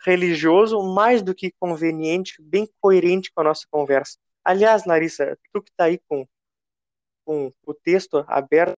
religioso 0.00 0.80
mais 0.82 1.22
do 1.22 1.34
que 1.34 1.52
conveniente, 1.58 2.40
bem 2.40 2.68
coerente 2.80 3.30
com 3.32 3.40
a 3.40 3.44
nossa 3.44 3.66
conversa. 3.70 4.18
Aliás, 4.44 4.84
Larissa, 4.86 5.36
tu 5.52 5.62
que 5.62 5.70
está 5.70 5.84
aí 5.84 5.98
com, 6.08 6.26
com 7.24 7.52
o 7.66 7.74
texto 7.74 8.24
aberto, 8.28 8.76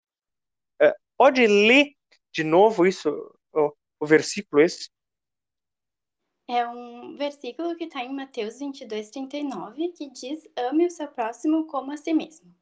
eh, 0.80 0.94
pode 1.16 1.46
ler 1.46 1.92
de 2.32 2.42
novo 2.42 2.86
isso, 2.86 3.10
o, 3.52 3.72
o 4.00 4.06
versículo 4.06 4.62
esse? 4.62 4.88
É 6.48 6.66
um 6.66 7.14
versículo 7.16 7.76
que 7.76 7.84
está 7.84 8.02
em 8.02 8.14
Mateus 8.14 8.58
22, 8.58 9.10
39, 9.10 9.88
que 9.88 10.10
diz: 10.10 10.48
Ame 10.56 10.86
o 10.86 10.90
seu 10.90 11.06
próximo 11.08 11.66
como 11.66 11.92
a 11.92 11.96
si 11.98 12.14
mesmo. 12.14 12.54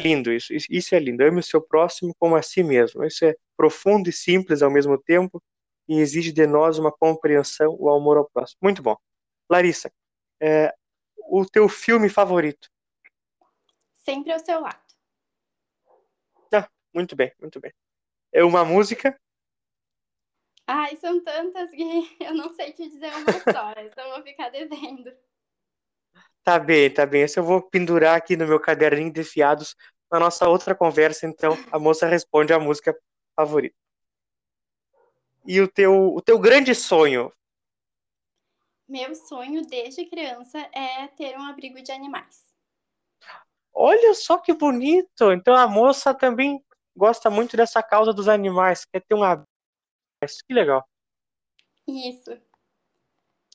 Lindo 0.00 0.32
isso, 0.32 0.52
isso 0.70 0.94
é 0.94 0.98
lindo. 0.98 1.24
Ame 1.24 1.40
o 1.40 1.42
seu 1.42 1.60
próximo 1.60 2.14
como 2.18 2.36
a 2.36 2.42
si 2.42 2.62
mesmo. 2.62 3.04
Isso 3.04 3.24
é 3.24 3.34
profundo 3.56 4.08
e 4.08 4.12
simples 4.12 4.62
ao 4.62 4.70
mesmo 4.70 4.96
tempo 4.96 5.42
e 5.88 5.98
exige 5.98 6.30
de 6.30 6.46
nós 6.46 6.78
uma 6.78 6.92
compreensão, 6.92 7.74
o 7.78 7.90
amor 7.90 8.18
ao 8.18 8.30
próximo. 8.30 8.58
Muito 8.62 8.82
bom. 8.82 8.96
Larissa, 9.50 9.90
é, 10.40 10.72
o 11.16 11.44
teu 11.44 11.68
filme 11.68 12.08
favorito? 12.08 12.70
Sempre 13.92 14.32
ao 14.32 14.38
seu 14.38 14.60
lado. 14.60 14.80
Ah, 16.52 16.68
muito 16.94 17.16
bem, 17.16 17.32
muito 17.40 17.58
bem. 17.58 17.72
É 18.32 18.44
uma 18.44 18.64
música? 18.64 19.18
Ai, 20.66 20.96
são 20.96 21.22
tantas 21.24 21.70
que 21.70 21.82
eu 22.20 22.34
não 22.34 22.52
sei 22.52 22.72
te 22.72 22.88
dizer 22.88 23.10
uma 23.14 23.32
só, 23.32 23.72
então 23.80 24.10
vou 24.10 24.22
ficar 24.22 24.50
devendo. 24.50 25.10
Tá 26.48 26.58
bem, 26.58 26.90
tá 26.90 27.04
bem. 27.04 27.20
Esse 27.20 27.38
eu 27.38 27.44
vou 27.44 27.60
pendurar 27.60 28.16
aqui 28.16 28.34
no 28.34 28.46
meu 28.46 28.58
caderninho 28.58 29.12
de 29.12 29.22
fiados. 29.22 29.76
Na 30.10 30.18
nossa 30.18 30.48
outra 30.48 30.74
conversa, 30.74 31.26
então, 31.26 31.52
a 31.70 31.78
moça 31.78 32.06
responde 32.06 32.54
a 32.54 32.58
música 32.58 32.98
favorita. 33.36 33.76
E 35.44 35.60
o 35.60 35.68
teu, 35.68 36.14
o 36.14 36.22
teu 36.22 36.38
grande 36.38 36.74
sonho? 36.74 37.30
Meu 38.88 39.14
sonho 39.14 39.66
desde 39.66 40.06
criança 40.06 40.58
é 40.72 41.06
ter 41.08 41.36
um 41.36 41.42
abrigo 41.42 41.82
de 41.82 41.92
animais. 41.92 42.46
Olha 43.70 44.14
só 44.14 44.38
que 44.38 44.54
bonito! 44.54 45.30
Então 45.30 45.54
a 45.54 45.68
moça 45.68 46.14
também 46.14 46.64
gosta 46.96 47.28
muito 47.28 47.58
dessa 47.58 47.82
causa 47.82 48.10
dos 48.10 48.26
animais, 48.26 48.86
quer 48.86 49.04
ter 49.06 49.14
um 49.14 49.22
abrigo 49.22 49.46
que 50.46 50.54
legal. 50.54 50.82
Isso. 51.86 52.40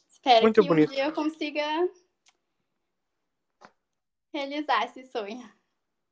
Espero 0.08 0.44
Muito 0.44 0.62
que 0.62 0.68
bonito. 0.68 0.92
um 0.92 0.94
dia 0.94 1.06
eu 1.06 1.12
consiga 1.12 1.90
realizar 4.34 4.86
esse 4.86 5.06
sonho. 5.06 5.48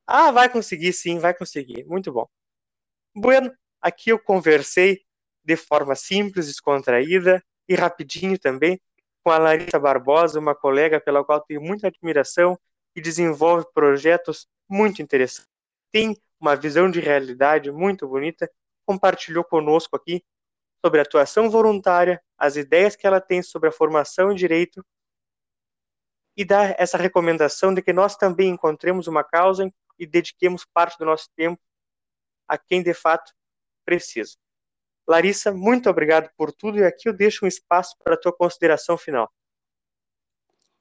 Ah, 0.05 0.31
vai 0.31 0.49
conseguir 0.49 0.93
sim, 0.93 1.19
vai 1.19 1.34
conseguir. 1.34 1.84
Muito 1.86 2.12
bom. 2.12 2.27
Bueno, 3.15 3.51
aqui 3.81 4.12
eu 4.12 4.19
conversei 4.19 5.03
de 5.43 5.55
forma 5.55 5.95
simples, 5.95 6.47
descontraída 6.47 7.43
e 7.67 7.75
rapidinho 7.75 8.38
também 8.38 8.79
com 9.23 9.31
a 9.31 9.38
Larissa 9.38 9.79
Barbosa, 9.79 10.39
uma 10.39 10.55
colega 10.55 10.99
pela 10.99 11.23
qual 11.23 11.41
tenho 11.41 11.62
muita 11.62 11.88
admiração 11.88 12.60
e 12.95 13.01
desenvolve 13.01 13.65
projetos 13.73 14.47
muito 14.69 15.01
interessantes. 15.01 15.49
Tem 15.91 16.15
uma 16.39 16.55
visão 16.55 16.89
de 16.89 16.99
realidade 16.99 17.71
muito 17.71 18.07
bonita, 18.07 18.49
compartilhou 18.86 19.43
conosco 19.43 19.95
aqui 19.95 20.23
sobre 20.84 20.99
a 20.99 21.03
atuação 21.03 21.49
voluntária, 21.49 22.21
as 22.38 22.55
ideias 22.55 22.95
que 22.95 23.05
ela 23.05 23.21
tem 23.21 23.43
sobre 23.43 23.69
a 23.69 23.71
formação 23.71 24.31
em 24.31 24.36
direito 24.36 24.84
e 26.36 26.46
dar 26.46 26.76
essa 26.80 26.98
recomendação 26.98 27.74
de 27.74 27.82
que 27.82 27.94
nós 27.94 28.15
também 28.15 28.50
encontremos 28.50 29.08
uma 29.08 29.24
causa 29.24 29.72
e 30.00 30.06
dediquemos 30.06 30.65
parte 30.65 30.98
do 30.98 31.06
nosso 31.06 31.30
tempo 31.36 31.62
a 32.48 32.58
quem 32.58 32.82
de 32.82 32.94
fato 32.94 33.34
precisa. 33.86 34.38
Larissa, 35.08 35.52
muito 35.52 35.89
obrigado 35.89 36.30
por 36.38 36.52
tudo 36.52 36.78
e 36.78 36.84
aqui 36.84 37.10
eu 37.10 37.13
deixo 37.13 37.46
um 37.46 37.48
espaço 37.48 37.96
para 38.04 38.15
a 38.15 38.17
tua 38.17 38.34
consideração 38.34 38.98
final. 38.98 39.32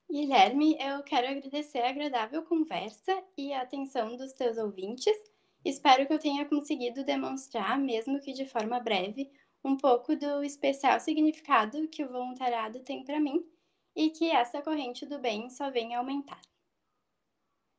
Guilherme, 0.09 0.77
eu 0.79 1.01
quero 1.03 1.27
agradecer 1.27 1.79
a 1.79 1.89
agradável 1.89 2.43
conversa 2.43 3.23
e 3.37 3.53
a 3.53 3.61
atenção 3.61 4.17
dos 4.17 4.33
teus 4.33 4.57
ouvintes. 4.57 5.15
Espero 5.63 6.05
que 6.05 6.13
eu 6.13 6.19
tenha 6.19 6.45
conseguido 6.45 7.05
demonstrar, 7.05 7.79
mesmo 7.79 8.19
que 8.19 8.33
de 8.33 8.45
forma 8.45 8.79
breve, 8.79 9.31
um 9.63 9.77
pouco 9.77 10.15
do 10.15 10.43
especial 10.43 10.99
significado 10.99 11.87
que 11.87 12.03
o 12.03 12.09
voluntariado 12.09 12.79
tem 12.81 13.03
para 13.03 13.19
mim 13.19 13.45
e 13.95 14.09
que 14.09 14.31
essa 14.31 14.61
corrente 14.61 15.05
do 15.05 15.19
bem 15.19 15.49
só 15.49 15.69
vem 15.69 15.95
aumentar. 15.95 16.39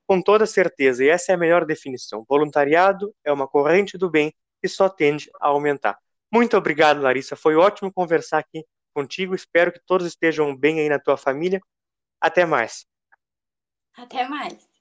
Com 0.06 0.20
toda 0.20 0.46
certeza, 0.46 1.04
e 1.04 1.08
essa 1.08 1.32
é 1.32 1.34
a 1.34 1.38
melhor 1.38 1.64
definição. 1.64 2.24
Voluntariado 2.28 3.14
é 3.24 3.32
uma 3.32 3.48
corrente 3.48 3.96
do 3.96 4.10
bem 4.10 4.32
que 4.60 4.68
só 4.68 4.88
tende 4.88 5.30
a 5.40 5.48
aumentar. 5.48 5.98
Muito 6.30 6.56
obrigado, 6.56 7.00
Larissa. 7.00 7.36
Foi 7.36 7.56
ótimo 7.56 7.92
conversar 7.92 8.38
aqui 8.38 8.64
contigo. 8.94 9.34
Espero 9.34 9.72
que 9.72 9.80
todos 9.84 10.06
estejam 10.06 10.56
bem 10.56 10.80
aí 10.80 10.88
na 10.88 10.98
tua 10.98 11.16
família 11.16 11.60
até 12.20 12.44
mais. 12.44 12.86
Até 13.96 14.26
mais. 14.28 14.71